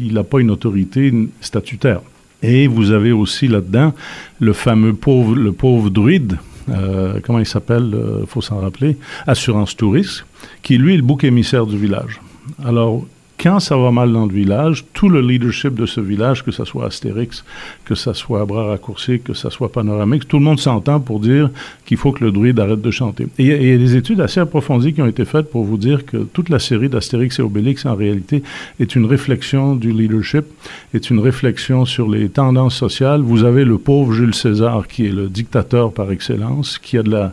[0.00, 2.00] il n'a pas une autorité statutaire.
[2.42, 3.94] Et vous avez aussi là-dedans
[4.40, 4.96] le fameux
[5.36, 6.38] le pauvre druide,
[6.70, 10.24] euh, comment il s'appelle, il faut s'en rappeler, Assurance Touriste,
[10.62, 12.20] qui lui est le bouc émissaire du village.
[12.64, 13.04] Alors,
[13.40, 16.64] quand ça va mal dans le village, tout le leadership de ce village, que ce
[16.64, 17.42] soit Astérix,
[17.86, 21.48] que ce soit Bras Raccourci, que ce soit Panoramix, tout le monde s'entend pour dire
[21.86, 23.28] qu'il faut que le druide arrête de chanter.
[23.38, 25.78] Et il y, y a des études assez approfondies qui ont été faites pour vous
[25.78, 28.42] dire que toute la série d'Astérix et Obélix, en réalité,
[28.78, 30.44] est une réflexion du leadership,
[30.92, 33.22] est une réflexion sur les tendances sociales.
[33.22, 37.10] Vous avez le pauvre Jules César, qui est le dictateur par excellence, qui a de
[37.10, 37.32] la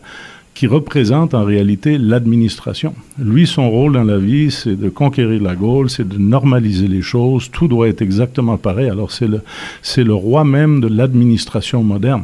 [0.57, 2.95] qui représente en réalité l'administration.
[3.19, 7.03] Lui, son rôle dans la vie, c'est de conquérir la Gaule, c'est de normaliser les
[7.03, 8.89] choses, tout doit être exactement pareil.
[8.89, 9.41] Alors c'est le,
[9.97, 12.23] le roi même de l'administration moderne.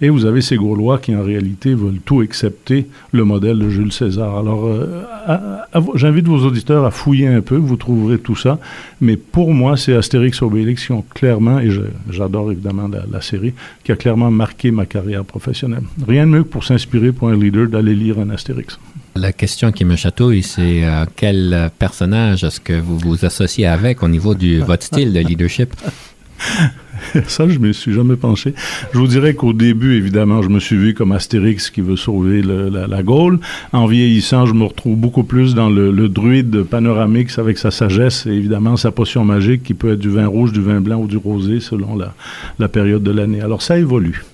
[0.00, 3.92] Et vous avez ces Gaulois qui, en réalité, veulent tout accepter le modèle de Jules
[3.92, 4.38] César.
[4.38, 8.58] Alors, euh, à- à- j'invite vos auditeurs à fouiller un peu, vous trouverez tout ça.
[9.00, 13.20] Mais pour moi, c'est Astérix Obélix qui ont clairement, et je- j'adore évidemment la, la
[13.20, 15.82] série, qui a clairement marqué ma carrière professionnelle.
[16.06, 18.78] Rien de mieux que pour s'inspirer pour un leader d'aller lire un Astérix.
[19.16, 24.02] La question qui me chatouille, c'est euh, quel personnage est-ce que vous vous associez avec
[24.02, 25.72] au niveau de votre style de leadership?
[27.26, 28.54] Ça, je me suis jamais penché.
[28.92, 32.42] Je vous dirais qu'au début, évidemment, je me suis vu comme Astérix qui veut sauver
[32.42, 33.38] le- la, la Gaule.
[33.72, 38.26] En vieillissant, je me retrouve beaucoup plus dans le, le druide panoramix avec sa sagesse
[38.26, 41.06] et évidemment sa potion magique qui peut être du vin rouge, du vin blanc ou
[41.06, 42.14] du rosé selon la,
[42.58, 43.40] la période de l'année.
[43.40, 44.24] Alors ça évolue.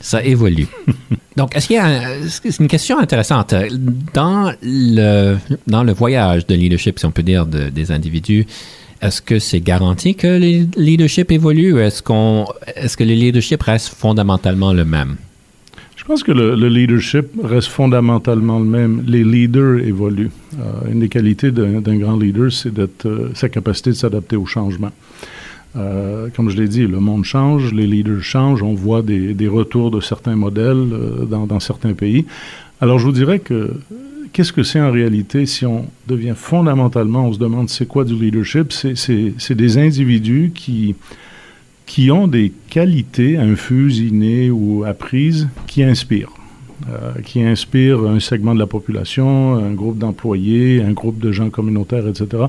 [0.00, 0.66] Ça évolue.
[1.36, 3.54] Donc, est-ce qu'il y a un- c'est une question intéressante?
[4.14, 5.36] Dans le
[5.66, 8.46] dans le voyage de leadership, si on peut dire, de- des individus.
[9.00, 13.62] Est-ce que c'est garanti que le leadership évolue ou est-ce qu'on est-ce que le leadership
[13.62, 15.16] reste fondamentalement le même?
[15.96, 19.04] Je pense que le, le leadership reste fondamentalement le même.
[19.06, 20.30] Les leaders évoluent.
[20.58, 24.46] Euh, une des qualités d'un grand leader, c'est d'être euh, sa capacité de s'adapter au
[24.46, 24.90] changement.
[25.76, 29.90] Euh, comme je l'ai dit, le monde change, les leaders changent, on voit des, retours
[29.90, 30.88] de certains modèles
[31.28, 32.24] dans certains pays.
[32.80, 33.72] Alors je vous dirais que
[34.38, 38.14] qu'est-ce que c'est en réalité si on devient fondamentalement, on se demande c'est quoi du
[38.14, 38.72] leadership?
[38.72, 40.94] C'est- des individus qui,
[41.86, 46.30] qui ont des qualités infuses, innées ou apprises qui inspirent.
[46.88, 51.50] Euh, qui inspirent un segment de la population, un groupe d'employés, un groupe de gens
[51.50, 52.44] communautaires, etc.,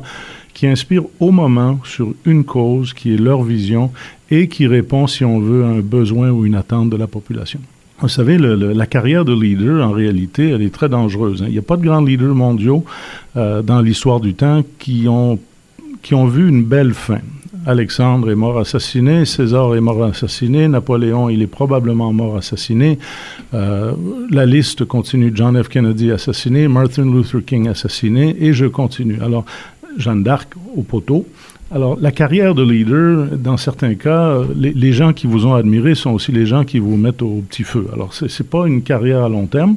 [0.54, 3.91] qui inspirent au moment sur une cause qui est leur vision
[4.30, 7.60] et qui répond, si on veut, à un besoin ou une attente de la population.
[8.01, 11.41] Vous savez, le- la carrière de leader, en réalité, elle est très dangereuse.
[11.41, 11.45] hein.
[11.47, 12.85] Il n'y a pas de grands leaders mondiaux
[13.35, 15.38] euh, dans l'histoire du temps qui ont,
[16.01, 17.19] qui ont vu une belle fin.
[17.65, 22.97] Alexandre est mort assassiné, César est mort assassiné, Napoléon, il est probablement mort assassiné.
[23.53, 23.91] Euh,
[24.31, 25.31] la liste continue.
[25.35, 25.67] John F.
[25.67, 29.19] Kennedy assassiné, Martin Luther King assassiné, et je continue.
[29.21, 29.43] Alors,
[29.97, 31.25] Jeanne d'Arc au poteau.
[31.71, 35.93] Alors, la carrière de leader, dans certains cas, les, les gens qui vous ont admiré
[35.93, 37.88] sont aussi les gens qui vous mettent au petit feu.
[37.93, 39.75] Alors, c'est c'est pas une carrière à long terme.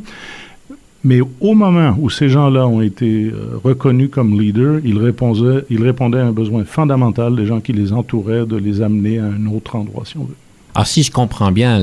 [1.04, 5.82] Mais au moment où ces gens-là ont été euh, reconnus comme leaders, ils répondaient, ils
[5.82, 9.46] répondaient à un besoin fondamental des gens qui les entouraient de les amener à un
[9.46, 10.36] autre endroit, si on veut.
[10.74, 11.78] Alors, si je comprends bien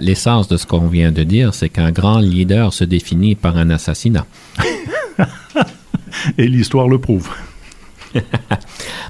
[0.00, 3.70] l'essence de ce qu'on vient de dire, c'est qu'un grand leader se définit par un
[3.70, 4.24] assassinat.
[6.38, 7.28] Et l'histoire le prouve.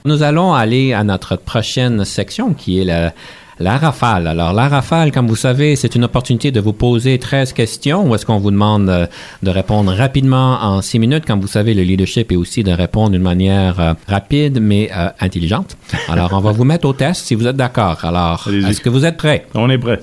[0.05, 3.13] Nous allons aller à notre prochaine section qui est la,
[3.59, 4.27] la rafale.
[4.27, 8.15] Alors, la rafale, comme vous savez, c'est une opportunité de vous poser 13 questions où
[8.15, 9.07] est-ce qu'on vous demande euh,
[9.43, 11.27] de répondre rapidement en 6 minutes.
[11.27, 15.09] Comme vous savez, le leadership est aussi de répondre d'une manière euh, rapide mais euh,
[15.21, 15.77] intelligente.
[16.09, 18.05] Alors, on va vous mettre au test si vous êtes d'accord.
[18.05, 19.47] Alors, est-ce que vous êtes prêts?
[19.55, 20.01] On est prêt.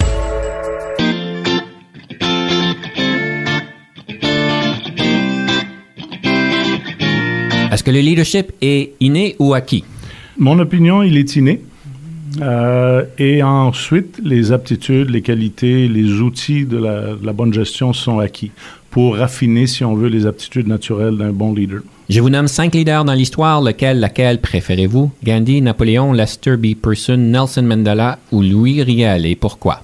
[7.71, 9.85] Est-ce que le leadership est inné ou acquis?
[10.37, 11.61] Mon opinion, il est inné.
[12.41, 17.93] Euh, et ensuite, les aptitudes, les qualités, les outils de la, de la bonne gestion
[17.93, 18.51] sont acquis
[18.89, 21.79] pour raffiner, si on veut, les aptitudes naturelles d'un bon leader.
[22.09, 23.61] Je vous nomme cinq leaders dans l'histoire.
[23.61, 25.11] Lequel, laquelle préférez-vous?
[25.23, 26.75] Gandhi, Napoléon, Lester B.
[26.75, 29.83] Pearson, Nelson Mandela ou Louis Riel et pourquoi?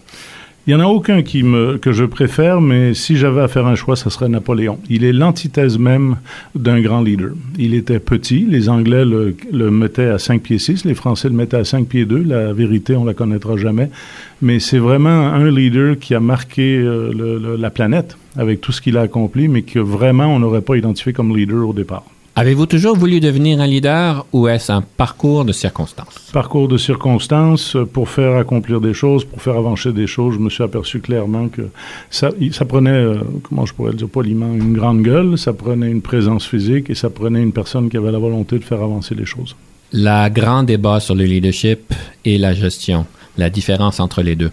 [0.69, 3.67] Il n'y en a aucun qui me, que je préfère, mais si j'avais à faire
[3.67, 4.79] un choix, ce serait Napoléon.
[4.89, 6.17] Il est l'antithèse même
[6.55, 7.29] d'un grand leader.
[7.57, 11.35] Il était petit, les Anglais le, le mettaient à 5 pieds 6, les Français le
[11.35, 12.21] mettaient à 5 pieds 2.
[12.23, 13.89] La vérité, on la connaîtra jamais.
[14.41, 18.73] Mais c'est vraiment un leader qui a marqué euh, le- le- la planète avec tout
[18.73, 22.03] ce qu'il a accompli, mais que vraiment on n'aurait pas identifié comme leader au départ.
[22.39, 26.29] Avez-vous toujours voulu devenir un leader ou est-ce un parcours de circonstances?
[26.31, 30.51] Parcours de circonstances pour faire accomplir des choses, pour faire avancer des choses, je me
[30.51, 31.63] suis aperçu clairement que
[32.11, 32.29] ça,
[32.69, 36.45] prenait, euh, comment je pourrais le dire poliment, une grande gueule, ça prenait une présence
[36.45, 39.55] physique et ça prenait une personne qui avait la volonté de faire avancer les choses.
[39.91, 41.91] La grand débat sur le leadership
[42.23, 43.07] et la gestion.
[43.39, 44.51] La différence entre les deux.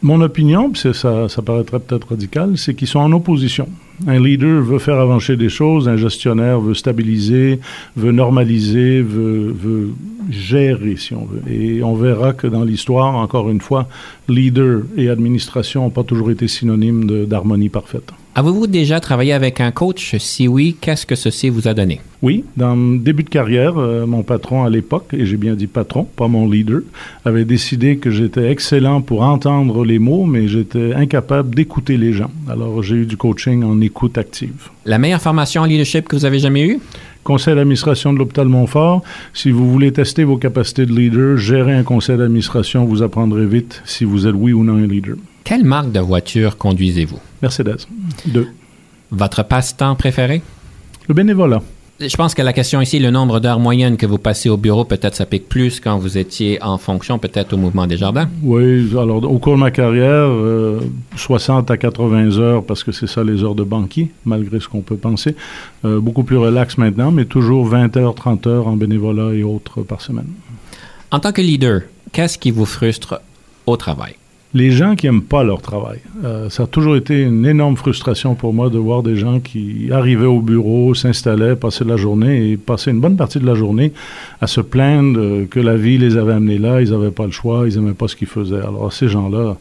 [0.00, 3.68] Mon opinion, ça, ça paraîtrait peut-être radical, c'est qu'ils sont en opposition.
[4.06, 7.58] Un leader veut faire avancer des choses, un gestionnaire veut stabiliser,
[7.96, 9.92] veut normaliser, veut,
[10.30, 11.42] gérer, si on veut.
[11.52, 13.88] Et on verra que dans l'histoire, encore une fois,
[14.28, 18.12] leader et administration n'ont pas toujours été synonymes d'harmonie parfaite.
[18.38, 20.14] Avez-vous déjà travaillé avec un coach?
[20.18, 22.00] Si oui, qu'est-ce que ceci vous a donné?
[22.22, 25.66] Oui, dans le début de carrière, euh, mon patron à l'époque, et j'ai bien dit
[25.66, 26.82] patron, pas mon leader,
[27.24, 32.30] avait décidé que j'étais excellent pour entendre les mots, mais j'étais incapable d'écouter les gens.
[32.48, 34.68] Alors j'ai eu du coaching en écoute active.
[34.84, 36.78] La meilleure formation en leadership que vous avez jamais eue?
[37.24, 39.02] Conseil d'administration de l'hôpital Montfort,
[39.34, 43.82] si vous voulez tester vos capacités de leader, gérer un conseil d'administration, vous apprendrez vite
[43.84, 45.16] si vous êtes oui ou non un leader.
[45.48, 47.18] Quelle marque de voiture conduisez-vous?
[47.40, 47.78] Mercedes.
[48.26, 48.48] Deux.
[49.10, 50.42] Votre passe-temps préféré?
[51.08, 51.62] Le bénévolat.
[51.98, 54.84] Je pense que la question ici, le nombre d'heures moyennes que vous passez au bureau,
[54.84, 58.28] peut-être ça pique plus quand vous étiez en fonction, peut-être au mouvement des jardins.
[58.42, 60.80] Oui, alors au cours de ma carrière, euh,
[61.16, 64.82] 60 à 80 heures, parce que c'est ça les heures de banquier, malgré ce qu'on
[64.82, 65.34] peut penser.
[65.86, 69.80] Euh, beaucoup plus relax maintenant, mais toujours 20 heures, 30 heures en bénévolat et autres
[69.80, 70.28] par semaine.
[71.10, 71.80] En tant que leader,
[72.12, 73.22] qu'est-ce qui vous frustre
[73.64, 74.16] au travail?
[74.54, 75.98] Les gens qui aiment pas leur travail.
[76.24, 79.90] Euh, ça a toujours été une énorme frustration pour moi de voir des gens qui
[79.92, 83.92] arrivaient au bureau, s'installaient, passaient la journée et passaient une bonne partie de la journée
[84.40, 87.30] à se plaindre euh, que la vie les avait amenés là, ils n'avaient pas le
[87.30, 88.56] choix, ils n'aimaient pas ce qu'ils faisaient.
[88.56, 89.58] Alors ces gens-là,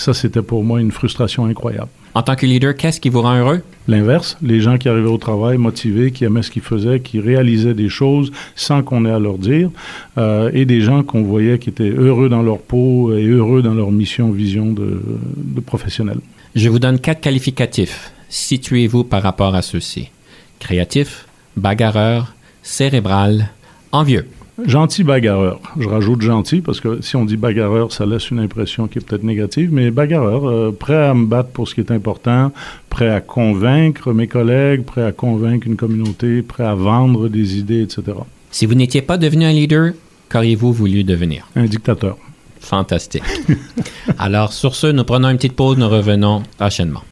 [0.00, 1.88] ça c'était pour moi une frustration incroyable.
[2.14, 3.62] En tant que leader, qu'est-ce qui vous rend heureux?
[3.86, 7.74] L'inverse, les gens qui arrivaient au travail motivés, qui aimaient ce qu'ils faisaient, qui réalisaient
[7.74, 9.70] des choses sans qu'on ait à leur dire,
[10.18, 13.74] euh, et des gens qu'on voyait qui étaient heureux dans leur peau et heureux dans
[13.74, 15.00] leur mission, vision de,
[15.36, 16.18] de professionnel.
[16.56, 18.10] Je vous donne quatre qualificatifs.
[18.28, 20.10] Situez-vous par rapport à ceux-ci.
[20.58, 21.26] Créatif,
[21.56, 23.50] bagarreur, cérébral,
[23.92, 24.26] envieux.
[24.66, 25.60] Gentil bagarreur.
[25.78, 29.02] Je rajoute gentil parce que si on dit bagarreur, ça laisse une impression qui est
[29.02, 32.52] peut-être négative, mais bagarreur, euh, prêt à me battre pour ce qui est important,
[32.88, 37.82] prêt à convaincre mes collègues, prêt à convaincre une communauté, prêt à vendre des idées,
[37.82, 38.02] etc.
[38.50, 39.92] Si vous n'étiez pas devenu un leader,
[40.28, 41.46] qu'auriez-vous voulu devenir?
[41.56, 42.16] Un dictateur.
[42.60, 43.22] Fantastique.
[44.18, 47.02] Alors, sur ce, nous prenons une petite pause, nous revenons prochainement.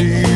[0.00, 0.33] Avoir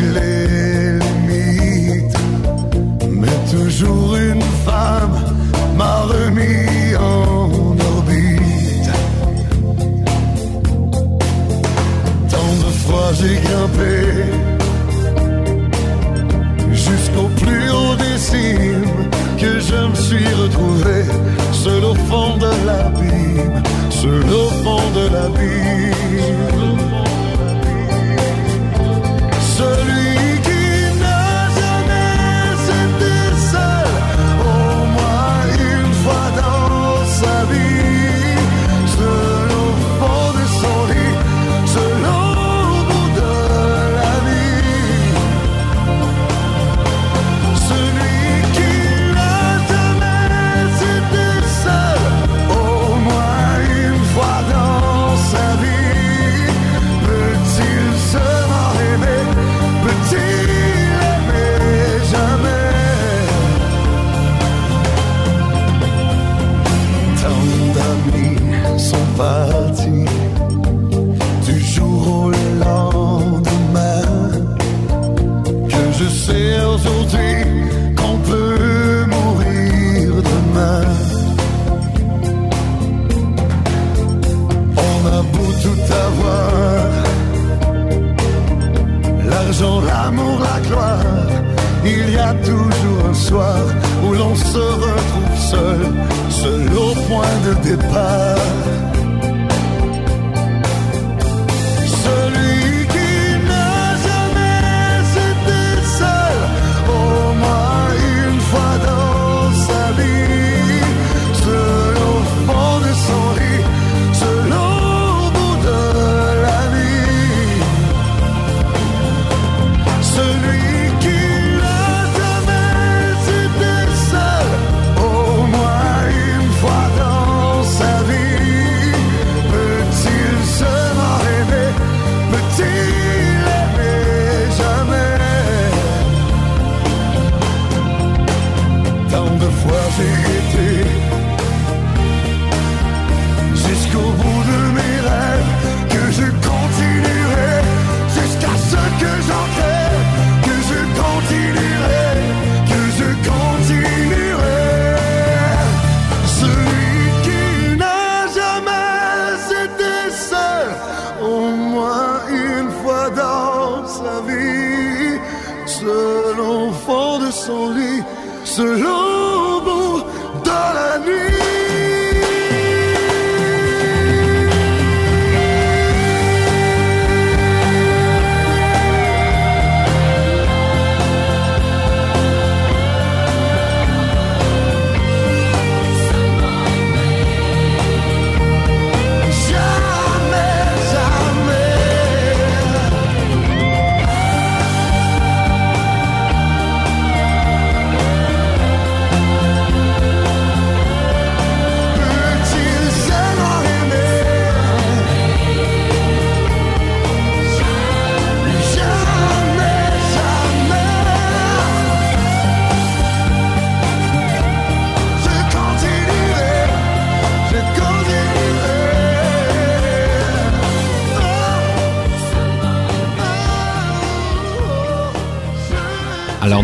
[89.49, 91.27] l'argent, l'amour, la gloire,
[91.85, 93.59] il y a toujours un soir
[94.05, 95.81] où l'on se retrouve seul,
[96.29, 98.37] seul au point de départ.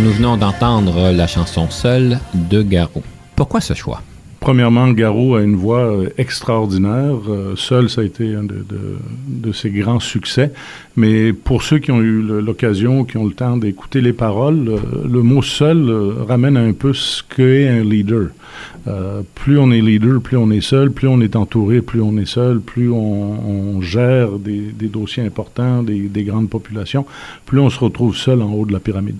[0.05, 3.03] Nous venons d'entendre la chanson Seul de Garou.
[3.37, 4.03] Pourquoi ce choix?
[4.39, 7.17] Premièrement, Garou a une voix euh, extraordinaire.
[7.31, 10.53] Euh, seul, ça a été un de, ses grands succès.
[10.97, 14.79] Mais pour ceux qui ont eu l'occasion, qui ont le temps d'écouter les paroles, euh,
[15.11, 15.91] le mot seul
[16.29, 18.29] ramène un peu ce qu'est un leader.
[19.35, 22.29] Plus on est leader, plus on est seul, plus on est entouré, plus on est
[22.29, 27.07] seul, plus on, gère des, dossiers importants, des grandes populations,
[27.47, 29.17] plus on se retrouve seul en haut de la pyramide.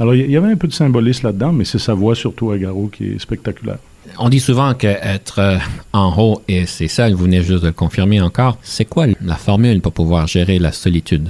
[0.00, 2.58] Alors, il y- avait un peu de symbolisme là-dedans, mais c'est sa voix, surtout à
[2.58, 3.76] Garou, qui est spectaculaire.
[4.18, 5.58] On dit souvent qu'être euh,
[5.92, 8.56] en haut et c'est seul, vous venez juste de le confirmer encore.
[8.62, 11.28] C'est quoi la formule pour pouvoir gérer la solitude?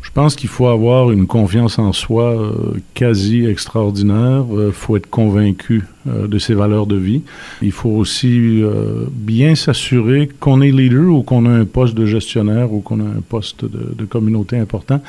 [0.00, 2.52] Je pense qu'il faut avoir une confiance en soi euh,
[2.94, 4.44] quasi extraordinaire.
[4.50, 7.20] Il faut être convaincu euh, de ses valeurs de vie.
[7.60, 12.06] Il faut aussi euh, bien s'assurer qu'on est leader ou qu'on a un poste de
[12.06, 15.02] gestionnaire ou qu'on a un poste de, de communauté important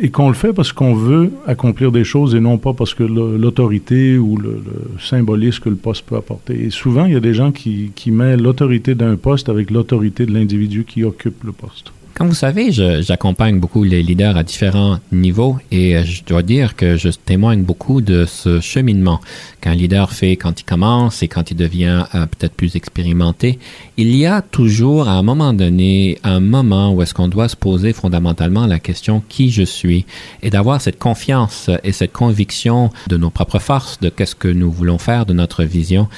[0.00, 3.02] et qu'on le fait parce qu'on veut accomplir des choses et non pas parce que
[3.02, 6.64] l'autorité ou le, le symbolisme que le poste peut apporter.
[6.64, 10.26] Et souvent, il y a des gens qui, qui mettent l'autorité d'un poste avec l'autorité
[10.26, 11.92] de l'individu qui occupe le poste.
[12.16, 16.74] Comme vous savez, j'accompagne beaucoup les leaders à différents niveaux et euh, je dois dire
[16.74, 19.20] que je témoigne beaucoup de ce cheminement
[19.60, 23.58] qu'un leader fait quand il commence et quand il devient euh, peut-être plus expérimenté.
[23.98, 27.56] Il y a toujours à un moment donné un moment où est-ce qu'on doit se
[27.56, 30.06] poser fondamentalement la question qui je suis
[30.42, 34.70] et d'avoir cette confiance et cette conviction de nos propres forces, de qu'est-ce que nous
[34.70, 36.08] voulons faire, de notre vision.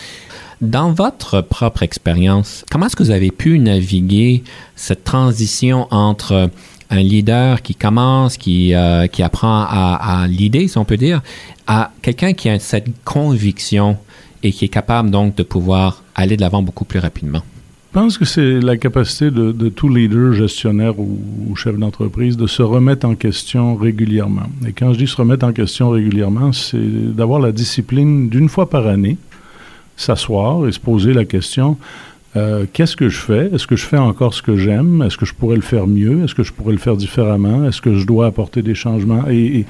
[0.60, 4.42] Dans votre propre expérience, comment est-ce que vous avez pu naviguer
[4.74, 6.50] cette transition entre
[6.90, 11.20] un leader qui commence, qui, euh, qui apprend à, à l'idée, si on peut dire,
[11.68, 13.98] à quelqu'un qui a cette conviction
[14.42, 17.42] et qui est capable donc de pouvoir aller de l'avant beaucoup plus rapidement?
[17.94, 22.36] Je pense que c'est la capacité de, de tout leader, gestionnaire ou, ou chef d'entreprise
[22.36, 24.48] de se remettre en question régulièrement.
[24.66, 26.78] Et quand je dis se remettre en question régulièrement, c'est
[27.14, 29.18] d'avoir la discipline d'une fois par année,
[29.98, 31.76] s'asseoir et se poser la question
[32.36, 33.50] euh, qu'est-ce que je fais?
[33.54, 35.02] Est-ce que je fais encore ce que j'aime?
[35.02, 36.22] Est-ce que je pourrais le faire mieux?
[36.24, 37.64] Est-ce que je pourrais le faire différemment?
[37.64, 39.24] Est-ce que je dois apporter des changements?
[39.30, 39.66] Et, et,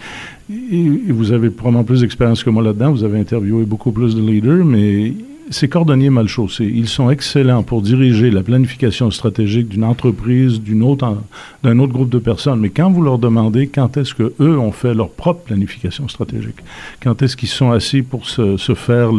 [0.72, 2.90] et- vous avez probablement plus d'expérience que moi là-dedans.
[2.90, 5.14] Vous avez interviewé beaucoup plus de leaders, mais
[5.50, 10.82] ces cordonniers mal chaussés, ils sont excellents pour diriger la planification stratégique d'une entreprise, d'une
[10.82, 11.16] autre,
[11.62, 12.60] d'un autre groupe de personnes.
[12.60, 16.56] Mais quand vous leur demandez quand est-ce que eux ont fait leur propre planification stratégique,
[17.02, 19.10] quand est-ce qu'ils sont assis pour se, se faire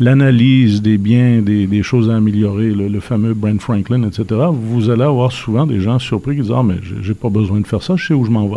[0.00, 4.90] l'analyse des biens, des, des choses à améliorer, le, le fameux Brent Franklin, etc., vous
[4.90, 7.66] allez avoir souvent des gens surpris qui disent ah mais j'ai- j'ai pas besoin de
[7.66, 8.56] faire ça, je sais où je m'en vais.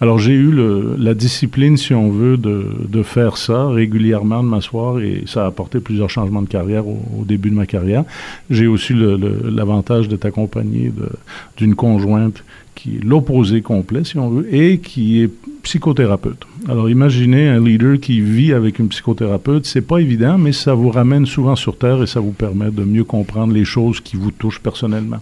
[0.00, 0.52] Alors j'ai eu
[0.98, 5.80] la discipline, si on veut, de, faire ça régulièrement, de m'asseoir, et ça a apporté
[5.80, 8.04] plusieurs changements de carrière au, début de ma carrière.
[8.50, 10.92] J'ai aussi l'avantage d'être accompagné
[11.56, 12.42] d'une conjointe
[12.74, 15.30] qui est l'opposé complet, si on veut, et qui est
[15.62, 16.44] psychothérapeute.
[16.68, 20.90] Alors imaginez un leader qui vit avec une psychothérapeute, c'est pas évident, mais ça vous
[20.90, 24.32] ramène souvent sur terre et ça vous permet de mieux comprendre les choses qui vous
[24.32, 25.20] touchent personnellement.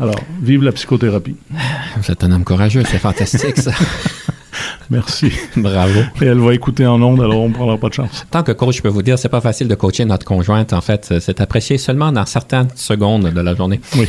[0.00, 1.36] Alors, vive la psychothérapie.
[1.96, 3.72] Vous êtes un homme courageux, c'est fantastique ça.
[4.90, 5.30] Merci.
[5.56, 6.00] Bravo.
[6.22, 8.24] Et elle va écouter en ondes, alors on ne prendra pas de chance.
[8.30, 10.72] Tant que coach, je peux vous dire, c'est pas facile de coacher notre conjointe.
[10.72, 13.80] En fait, c'est apprécié seulement dans certaines secondes de la journée.
[13.96, 14.08] Oui.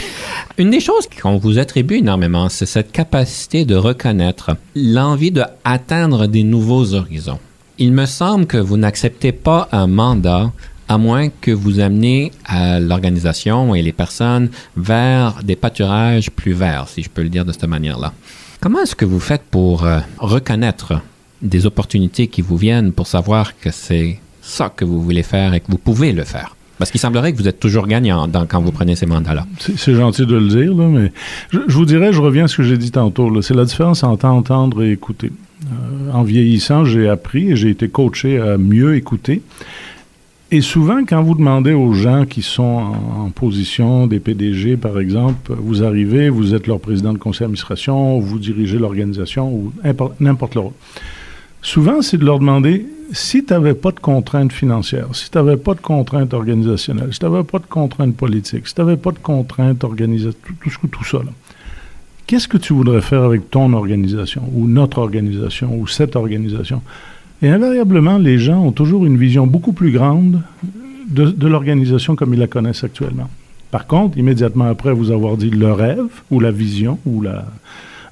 [0.58, 6.44] Une des choses qu'on vous attribue énormément, c'est cette capacité de reconnaître l'envie d'atteindre des
[6.44, 7.40] nouveaux horizons.
[7.78, 10.52] Il me semble que vous n'acceptez pas un mandat
[10.90, 16.88] à moins que vous ameniez à l'organisation et les personnes vers des pâturages plus verts,
[16.90, 18.12] si je peux le dire de cette manière-là.
[18.60, 21.00] Comment est-ce que vous faites pour euh, reconnaître
[21.42, 25.60] des opportunités qui vous viennent pour savoir que c'est ça que vous voulez faire et
[25.60, 26.56] que vous pouvez le faire?
[26.80, 29.46] Parce qu'il semblerait que vous êtes toujours gagnant quand vous prenez ces mandats-là.
[29.60, 31.12] C'est gentil de le dire, mais
[31.52, 33.42] je, vous dirais, je reviens à ce que j'ai dit tantôt.
[33.42, 35.32] C'est la différence entre entendre et écouter.
[35.66, 39.42] Euh, en vieillissant, j'ai appris et j'ai été coaché à mieux écouter.
[40.52, 45.54] Et souvent, quand vous demandez aux gens qui sont en, position, des PDG par exemple,
[45.56, 50.56] vous arrivez, vous êtes leur président de conseil d'administration, vous dirigez l'organisation ou impor- n'importe
[50.56, 50.74] le rôle.
[51.62, 55.58] Souvent, c'est de leur demander si tu n'avais pas de contraintes financières, si tu n'avais
[55.58, 59.12] pas de contraintes organisationnelles, si tu n'avais pas de contraintes politiques, si tu n'avais pas
[59.12, 61.20] de contraintes organisationnelles, tout, tout, tout ça,
[62.26, 66.82] qu'est-ce que tu voudrais faire avec ton organisation ou notre organisation ou cette organisation?
[67.42, 70.42] Et invariablement, les gens ont toujours une vision beaucoup plus grande
[71.08, 73.30] de, l'organisation comme ils la connaissent actuellement.
[73.72, 77.46] Par contre, immédiatement après vous avoir dit le rêve ou la vision ou la,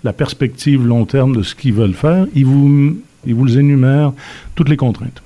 [0.04, 4.14] la perspective long terme de ce qu'ils veulent faire, ils vous, ils vous énumèrent
[4.56, 5.22] toutes les contraintes.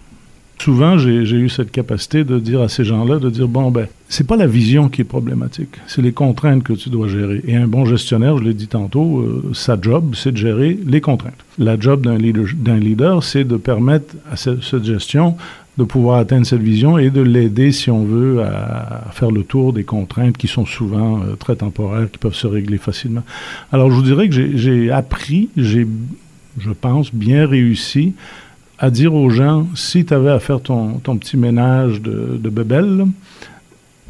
[0.64, 4.28] Souvent, j'ai eu cette capacité de dire à ces gens-là, de dire, bon, ben, c'est
[4.28, 7.41] pas la vision qui est problématique, c'est les contraintes que tu dois gérer.
[7.47, 11.01] Et un bon gestionnaire, je l'ai dit tantôt, euh, sa job, c'est de gérer les
[11.01, 11.43] contraintes.
[11.57, 15.36] La job d'un leader, c'est de permettre à ce- cette gestion
[15.80, 19.74] de pouvoir atteindre cette vision et de l'aider, si on veut, à, faire le tour
[19.74, 23.24] des contraintes qui sont souvent euh, très temporaires, qui peuvent se régler facilement.
[23.72, 25.88] Alors, je vous dirais que j'ai appris, j'ai,
[26.59, 28.14] je pense, bien réussi
[28.82, 33.07] à dire aux gens, si tu avais à faire ton, ton petit ménage de, de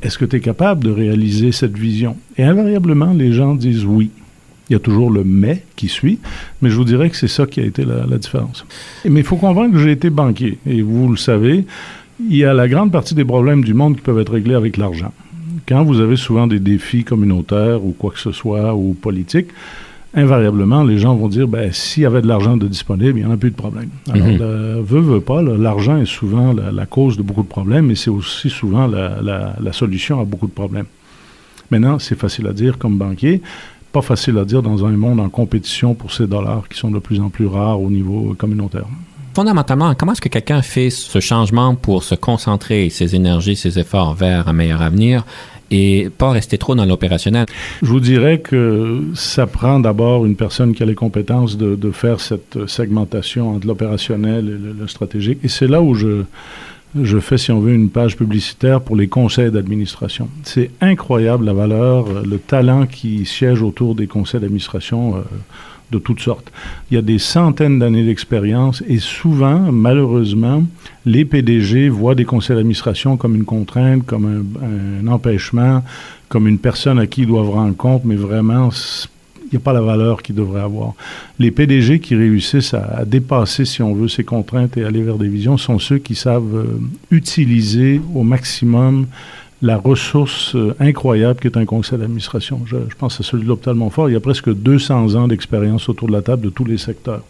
[0.01, 2.15] est-ce que tu es capable de réaliser cette vision?
[2.38, 4.09] Et invariablement, les gens disent oui.
[4.69, 6.19] Il y a toujours le mais qui suit,
[6.61, 8.65] mais je vous dirais que c'est ça qui a été la, la différence.
[9.03, 11.65] Mais il faut comprendre que j'ai été banquier, et vous le savez,
[12.30, 14.78] il y a la grande partie des problèmes du monde qui peuvent être réglés avec
[14.78, 15.11] l'argent.
[15.67, 19.49] Quand vous avez souvent des défis communautaires ou quoi que ce soit, ou politiques,
[20.14, 23.30] invariablement, les gens vont dire, ben, s'il y avait de l'argent de disponible, il n'y
[23.30, 23.89] en a plus de problème.
[24.12, 24.38] Alors, Mhm.
[24.38, 27.95] le- veut, veut pas, l'argent est souvent la, la cause de beaucoup de problèmes, mais
[27.95, 30.86] c'est aussi souvent la, la- la solution à beaucoup de problèmes.
[31.70, 33.41] Maintenant, c'est facile à dire comme banquier,
[33.93, 36.99] pas facile à dire dans un monde en compétition pour ces dollars qui sont de
[36.99, 38.86] plus en plus rares au niveau communautaire.
[39.34, 44.14] Fondamentalement, comment est-ce que quelqu'un fait ce changement pour se concentrer ses énergies, ses efforts
[44.14, 45.26] vers un meilleur avenir
[45.72, 47.45] et pas rester trop dans l'opérationnel?
[47.82, 52.19] Je vous dirais que ça prend d'abord une personne qui a les compétences de, faire
[52.19, 55.39] cette segmentation entre l'opérationnel et le, stratégique.
[55.43, 56.24] Et c'est là où je,
[57.01, 60.30] je fais, si on veut, une page publicitaire pour les conseils d'administration.
[60.43, 65.15] C'est incroyable la valeur, le talent qui siège autour des conseils d'administration.
[65.17, 65.22] euh,
[65.92, 66.52] de toutes sortes.
[66.89, 70.64] Il y a des centaines d'années d'expérience et souvent, malheureusement,
[71.06, 75.84] les PDG voient des conseils d'administration comme une contrainte, comme un, empêchement,
[76.30, 78.70] comme une personne à qui ils doivent rendre compte, mais vraiment,
[79.44, 80.94] il n'y a pas la valeur qu'ils devraient avoir.
[81.39, 85.18] Les PDG qui réussissent à, à dépasser, si on veut, ces contraintes et aller vers
[85.18, 86.80] des visions sont ceux qui savent euh,
[87.10, 89.08] utiliser au maximum
[89.62, 92.62] la ressource euh, incroyable qui est un conseil d'administration.
[92.66, 94.09] Je, pense à celui de l'hôpital Montfort.
[94.09, 97.22] Il y a presque 200 ans d'expérience autour de la table de tous les secteurs.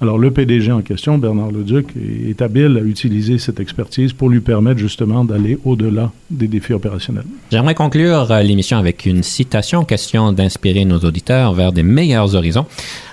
[0.00, 4.30] Alors, le PDG en question, Bernard Leduc, est, est habile à utiliser cette expertise pour
[4.30, 7.24] lui permettre justement d'aller au-delà des défis opérationnels.
[7.50, 12.66] J'aimerais conclure euh, l'émission avec une citation, question d'inspirer nos auditeurs vers des meilleurs horizons.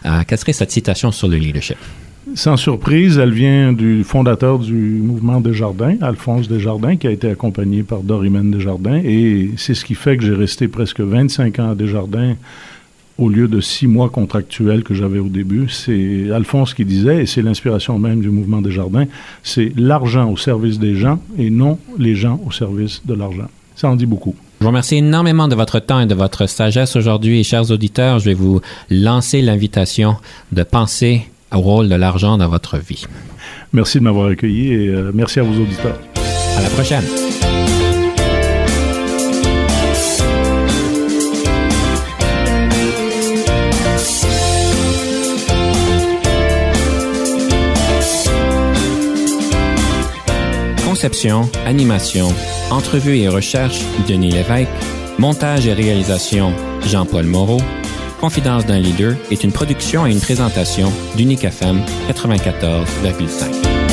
[0.05, 1.77] Euh, quelle serait cette citation sur le leadership?
[2.35, 7.83] Sans surprise, elle vient du fondateur du mouvement Desjardins, Alphonse Desjardins, qui a été accompagné
[7.83, 9.01] par Dorimène Desjardins.
[9.03, 12.35] Et c'est ce qui fait que j'ai resté presque 25 ans à Desjardins
[13.17, 15.67] au lieu de six mois contractuels que j'avais au début.
[15.69, 19.05] C'est Alphonse qui disait, et c'est l'inspiration même du mouvement Desjardins,
[19.43, 23.47] c'est l'argent au service des gens et non les gens au service de l'argent.
[23.75, 24.35] Ça en dit beaucoup.
[24.59, 27.39] Je vous remercie énormément de votre temps et de votre sagesse aujourd'hui.
[27.39, 30.15] Et chers auditeurs, je vais vous lancer l'invitation
[30.51, 31.23] de penser
[31.57, 33.05] rôle de l'argent dans votre vie.
[33.73, 35.99] Merci de m'avoir accueilli et euh, merci à vos auditeurs.
[36.57, 37.03] À la prochaine.
[50.85, 52.27] Conception, animation,
[52.71, 54.67] entrevue et recherche, Denis Lévesque.
[55.17, 56.51] Montage et réalisation,
[56.85, 57.61] Jean-Paul Moreau.
[58.19, 63.88] Confidence d'un leader est une production et une présentation d'Unique FM 94,5.